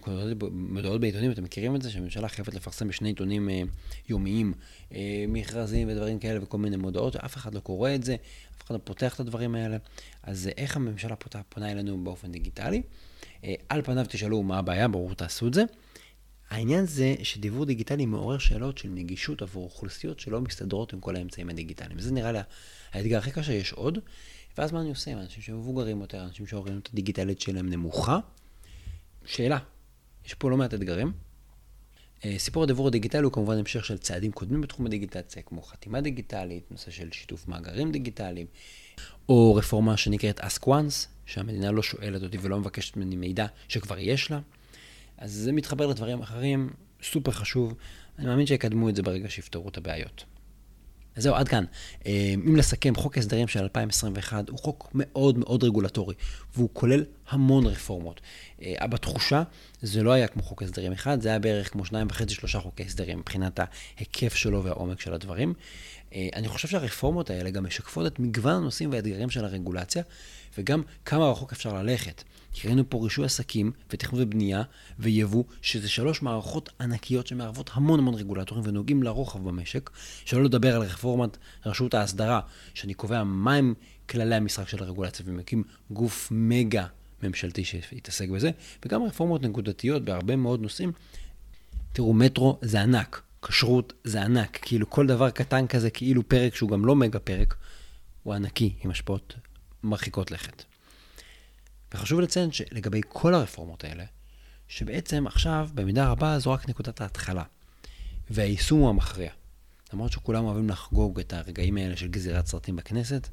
מודעות 0.50 1.00
בעיתונים, 1.00 1.30
אתם 1.30 1.44
מכירים 1.44 1.76
את 1.76 1.82
זה? 1.82 1.90
שהממשלה 1.90 2.28
חייבת 2.28 2.54
לפרסם 2.54 2.88
בשני 2.88 3.08
עיתונים 3.08 3.50
אה, 3.50 3.62
יומיים 4.08 4.52
אה, 4.92 5.24
מכרזים 5.28 5.88
ודברים 5.88 6.18
כאלה 6.18 6.42
וכל 6.42 6.58
מיני 6.58 6.76
מודעות, 6.76 7.16
ואף 7.16 7.36
אחד 7.36 7.54
לא 7.54 7.60
קורא 7.60 7.94
את 7.94 8.04
זה, 8.04 8.16
אף 8.56 8.64
אחד 8.66 8.74
לא 8.74 8.80
פותח 8.84 9.14
את 9.14 9.20
הדברים 9.20 9.54
האלה. 9.54 9.76
אז 10.22 10.50
איך 10.56 10.76
הממשלה 10.76 11.16
פונה, 11.16 11.44
פונה 11.48 11.72
אלינו 11.72 12.04
באופן 12.04 12.32
דיגיטלי? 12.32 12.82
על 13.68 13.82
פניו 13.82 14.06
תשאלו 14.08 14.42
מה 14.42 14.58
הבעיה, 14.58 14.88
ברור 14.88 15.14
תעשו 15.14 15.46
את 15.46 15.54
זה. 15.54 15.64
העניין 16.50 16.86
זה 16.86 17.14
שדיוור 17.22 17.64
דיגיטלי 17.64 18.06
מעורר 18.06 18.38
שאלות 18.38 18.78
של 18.78 18.88
נגישות 18.88 19.42
עבור 19.42 19.64
אוכלוסיות 19.64 20.20
שלא 20.20 20.40
מסתדרות 20.40 20.92
עם 20.92 21.00
כל 21.00 21.16
האמצעים 21.16 21.48
הדיגיטליים. 21.48 21.98
וזה 21.98 22.12
נראה 22.12 22.32
לי 22.32 22.38
האתגר 22.92 23.18
הכי 23.18 23.30
קשה, 23.30 23.52
יש 23.52 23.72
עוד. 23.72 23.98
ואז 24.58 24.72
מה 24.72 24.80
אני 24.80 24.88
עושה 24.88 25.10
עם 25.10 25.18
אנשים 25.18 25.42
שמבוגרים 25.42 26.00
יותר, 26.00 26.24
אנשים 26.24 26.46
שהאוריינות 26.46 26.88
הדיגיטלית 26.92 27.40
שלהם 27.40 27.68
נמוכה? 27.68 28.18
שאלה, 29.24 29.58
יש 30.26 30.34
פה 30.34 30.50
לא 30.50 30.56
מעט 30.56 30.74
אתגרים. 30.74 31.12
אה, 32.24 32.38
סיפור 32.38 32.62
הדיוור 32.62 32.88
הדיגיטלי 32.88 33.22
הוא 33.22 33.32
כמובן 33.32 33.58
המשך 33.58 33.84
של 33.84 33.98
צעדים 33.98 34.32
קודמים 34.32 34.60
בתחום 34.60 34.86
הדיגיטציה, 34.86 35.42
כמו 35.42 35.62
חתימה 35.62 36.00
דיגיטלית, 36.00 36.70
נושא 36.70 36.90
של 36.90 37.08
שיתוף 37.12 37.48
מאגרים 37.48 37.92
דיגיטליים, 37.92 38.46
או 39.28 39.54
רפורמה 39.54 39.96
שנקראת 39.96 40.40
Ask 40.40 40.64
Once, 40.64 41.06
שהמדינה 41.26 41.70
לא 41.70 41.82
שואלת 41.82 42.22
אותי 42.22 42.38
ולא 42.40 42.58
מבקשת 42.58 42.96
ממני 42.96 43.16
מידע 43.16 43.46
שכבר 43.68 43.98
יש 43.98 44.30
לה. 44.30 44.40
אז 45.18 45.32
זה 45.32 45.52
מתחבר 45.52 45.86
לדברים 45.86 46.22
אחרים, 46.22 46.70
סופר 47.02 47.32
חשוב. 47.32 47.74
אני 48.18 48.26
מאמין 48.26 48.46
שיקדמו 48.46 48.88
את 48.88 48.96
זה 48.96 49.02
ברגע 49.02 49.30
שיפתרו 49.30 49.68
את 49.68 49.76
הבעיות. 49.76 50.24
אז 51.16 51.22
זהו, 51.22 51.34
עד 51.34 51.48
כאן. 51.48 51.64
אה, 52.06 52.34
אם 52.34 52.56
לסכם, 52.56 52.94
חוק 52.94 53.16
ההסדרים 53.16 53.48
של 53.48 53.62
2021 53.62 54.48
הוא 54.48 54.58
חוק 54.58 54.90
מאוד 54.94 55.38
מאוד 55.38 55.64
רגולטורי, 55.64 56.14
והוא 56.54 56.68
כולל 56.72 57.04
המון 57.28 57.66
רפורמות. 57.66 58.20
אה, 58.62 58.86
בתחושה, 58.86 59.42
זה 59.82 60.02
לא 60.02 60.12
היה 60.12 60.28
כמו 60.28 60.42
חוק 60.42 60.62
הסדרים 60.62 60.92
אחד, 60.92 61.20
זה 61.20 61.28
היה 61.28 61.38
בערך 61.38 61.72
כמו 61.72 61.84
שניים 61.84 62.06
וחצי, 62.10 62.34
שלושה 62.34 62.60
חוקי 62.60 62.82
הסדרים, 62.82 63.18
מבחינת 63.18 63.60
ההיקף 63.96 64.34
שלו 64.34 64.64
והעומק 64.64 65.00
של 65.00 65.14
הדברים. 65.14 65.54
אה, 66.14 66.28
אני 66.34 66.48
חושב 66.48 66.68
שהרפורמות 66.68 67.30
האלה 67.30 67.50
גם 67.50 67.64
משקפות 67.64 68.06
את 68.06 68.18
מגוון 68.18 68.54
הנושאים 68.54 68.92
והאתגרים 68.92 69.30
של 69.30 69.44
הרגולציה, 69.44 70.02
וגם 70.58 70.82
כמה 71.04 71.30
רחוק 71.30 71.52
אפשר 71.52 71.72
ללכת. 71.82 72.22
כי 72.54 72.68
ראינו 72.68 72.90
פה 72.90 72.98
רישוי 73.02 73.24
עסקים 73.24 73.72
ותכנון 73.90 74.22
ובנייה 74.22 74.62
ויבוא, 74.98 75.44
שזה 75.62 75.88
שלוש 75.88 76.22
מערכות 76.22 76.70
ענקיות 76.80 77.26
שמערבות 77.26 77.70
המון 77.74 77.98
המון 77.98 78.14
רגולטורים 78.14 78.64
ונוגעים 78.66 79.02
לרוחב 79.02 79.44
במשק, 79.44 79.90
שלא 80.24 80.44
לדבר 80.44 80.76
על 80.76 80.82
רפורמת 80.82 81.36
רשות 81.66 81.94
ההסדרה, 81.94 82.40
שאני 82.74 82.94
קובע 82.94 83.24
מהם 83.24 83.74
כללי 84.08 84.34
המשחק 84.34 84.68
של 84.68 84.82
הרגולציה 84.82 85.26
ומקים 85.28 85.62
גוף 85.90 86.28
מגה 86.30 86.86
ממשלתי 87.22 87.64
שיתעסק 87.64 88.28
בזה, 88.28 88.50
וגם 88.84 89.02
רפורמות 89.02 89.42
נקודתיות 89.42 90.04
בהרבה 90.04 90.36
מאוד 90.36 90.60
נושאים. 90.60 90.92
תראו, 91.92 92.14
מטרו 92.14 92.58
זה 92.62 92.82
ענק, 92.82 93.22
כשרות 93.42 93.92
זה 94.04 94.22
ענק, 94.22 94.58
כאילו 94.62 94.90
כל 94.90 95.06
דבר 95.06 95.30
קטן 95.30 95.66
כזה, 95.66 95.90
כאילו 95.90 96.28
פרק 96.28 96.54
שהוא 96.54 96.70
גם 96.70 96.84
לא 96.84 96.96
מגה 96.96 97.18
פרק, 97.18 97.54
הוא 98.22 98.34
ענקי, 98.34 98.74
עם 98.84 98.90
השפעות 98.90 99.34
מרחיקות 99.82 100.30
לכת. 100.30 100.73
וחשוב 101.94 102.20
לציין 102.20 102.52
שלגבי 102.52 103.00
כל 103.08 103.34
הרפורמות 103.34 103.84
האלה, 103.84 104.04
שבעצם 104.68 105.26
עכשיו, 105.26 105.68
במידה 105.74 106.08
רבה, 106.08 106.38
זו 106.38 106.52
רק 106.52 106.68
נקודת 106.68 107.00
ההתחלה. 107.00 107.42
והיישום 108.30 108.80
הוא 108.80 108.88
המכריע. 108.88 109.30
למרות 109.92 110.12
שכולם 110.12 110.44
אוהבים 110.44 110.68
לחגוג 110.68 111.20
את 111.20 111.32
הרגעים 111.32 111.76
האלה 111.76 111.96
של 111.96 112.08
גזירת 112.08 112.46
סרטים 112.46 112.76
בכנסת, 112.76 113.28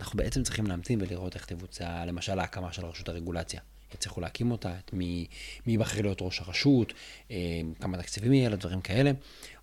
אנחנו 0.00 0.16
בעצם 0.16 0.42
צריכים 0.42 0.66
להמתין 0.66 1.00
ולראות 1.02 1.34
איך 1.34 1.44
תבוצע, 1.44 2.04
למשל, 2.04 2.38
ההקמה 2.38 2.72
של 2.72 2.86
רשות 2.86 3.08
הרגולציה. 3.08 3.60
יצליחו 3.94 4.20
להקים 4.20 4.50
אותה, 4.50 4.78
את 4.78 4.92
מי, 4.92 5.26
מי 5.66 5.72
יבחר 5.72 6.02
להיות 6.02 6.18
ראש 6.20 6.40
הרשות, 6.40 6.92
אה, 7.30 7.36
כמה 7.80 7.98
תקציבים 7.98 8.32
יהיה 8.32 8.48
לדברים 8.48 8.80
כאלה, 8.80 9.10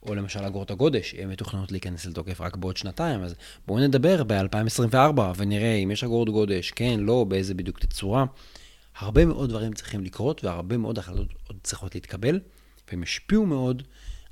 או 0.07 0.15
למשל 0.15 0.39
אגרות 0.39 0.71
הגודש, 0.71 1.15
הן 1.17 1.29
מתוכננות 1.29 1.71
להיכנס 1.71 2.05
לתוקף 2.05 2.41
רק 2.41 2.55
בעוד 2.55 2.77
שנתיים, 2.77 3.23
אז 3.23 3.35
בואו 3.67 3.79
נדבר 3.79 4.23
ב-2024 4.23 5.19
ונראה 5.35 5.73
אם 5.73 5.91
יש 5.91 6.03
אגרות 6.03 6.29
גודש, 6.29 6.71
כן, 6.71 6.99
לא, 6.99 7.23
באיזה 7.23 7.53
בדיוק 7.53 7.79
תצורה. 7.79 8.25
הרבה 8.97 9.25
מאוד 9.25 9.49
דברים 9.49 9.73
צריכים 9.73 10.03
לקרות 10.03 10.43
והרבה 10.43 10.77
מאוד 10.77 10.97
החלטות 10.99 11.27
עוד 11.47 11.57
צריכות 11.63 11.95
להתקבל, 11.95 12.39
והם 12.91 13.03
השפיעו 13.03 13.45
מאוד 13.45 13.83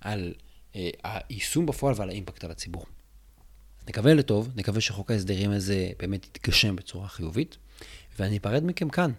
על 0.02 0.34
אה, 0.76 0.90
היישום 1.04 1.66
בפועל 1.66 1.96
ועל 1.98 2.10
האימפקט 2.10 2.44
על 2.44 2.52
הציבור. 2.52 2.86
נקווה 3.88 4.14
לטוב, 4.14 4.52
נקווה 4.56 4.82
שחוק 4.82 5.12
ההסדרים 5.12 5.52
הזה 5.52 5.90
באמת 6.00 6.26
יתגשם 6.26 6.76
בצורה 6.76 7.08
חיובית, 7.08 7.58
ואני 8.20 8.38
אפרד 8.38 8.64
מכם 8.64 8.90
כאן. 8.90 9.12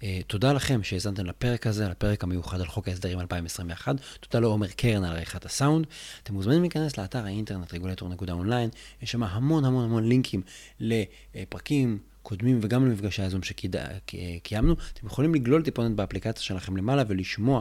Uh, 0.00 0.04
תודה 0.26 0.52
לכם 0.52 0.82
שהאזנתם 0.82 1.26
לפרק 1.26 1.66
הזה, 1.66 1.88
לפרק 1.88 2.24
המיוחד 2.24 2.60
על 2.60 2.66
חוק 2.66 2.88
ההסדרים 2.88 3.20
2021. 3.20 3.96
תודה 4.20 4.40
לעומר 4.40 4.66
קרן 4.66 5.04
על 5.04 5.12
עריכת 5.12 5.44
הסאונד. 5.44 5.86
אתם 6.22 6.34
מוזמנים 6.34 6.60
להיכנס 6.60 6.98
לאתר 6.98 7.24
האינטרנט 7.24 7.74
רגולטור.אונליין, 7.74 8.70
יש 9.02 9.10
שם 9.10 9.22
המון 9.22 9.64
המון 9.64 9.84
המון 9.84 10.08
לינקים 10.08 10.42
לפרקים 10.80 11.98
קודמים 12.22 12.58
וגם 12.62 12.86
למפגשי 12.86 13.22
הזום 13.22 13.40
שקיימנו. 13.42 14.74
אתם 14.92 15.06
יכולים 15.06 15.34
לגלול 15.34 15.62
טיפונת 15.62 15.96
באפליקציה 15.96 16.42
שלכם 16.42 16.76
למעלה 16.76 17.02
ולשמוע 17.08 17.60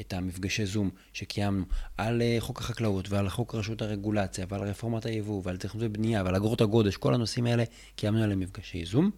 את 0.00 0.12
המפגשי 0.12 0.66
זום 0.66 0.90
שקיימנו 1.12 1.64
על 1.96 2.22
uh, 2.22 2.40
חוק 2.40 2.60
החקלאות 2.60 3.10
ועל 3.10 3.28
חוק 3.28 3.54
רשות 3.54 3.82
הרגולציה 3.82 4.46
ועל 4.48 4.60
רפורמת 4.60 5.06
היבוא 5.06 5.42
ועל 5.44 5.56
תכנון 5.56 5.86
ובנייה 5.86 6.24
ועל 6.24 6.36
אגרות 6.36 6.60
הגודש, 6.60 6.96
כל 6.96 7.14
הנושאים 7.14 7.46
האלה 7.46 7.64
קיימנו 7.96 8.22
עליהם 8.22 8.40
מפגשי 8.40 8.84
זום. 8.84 9.10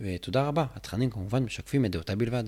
ותודה 0.00 0.42
רבה, 0.42 0.64
התכנים 0.74 1.10
כמובן 1.10 1.42
משקפים 1.42 1.84
את 1.84 1.90
דעותיי 1.90 2.16
בלבד. 2.16 2.44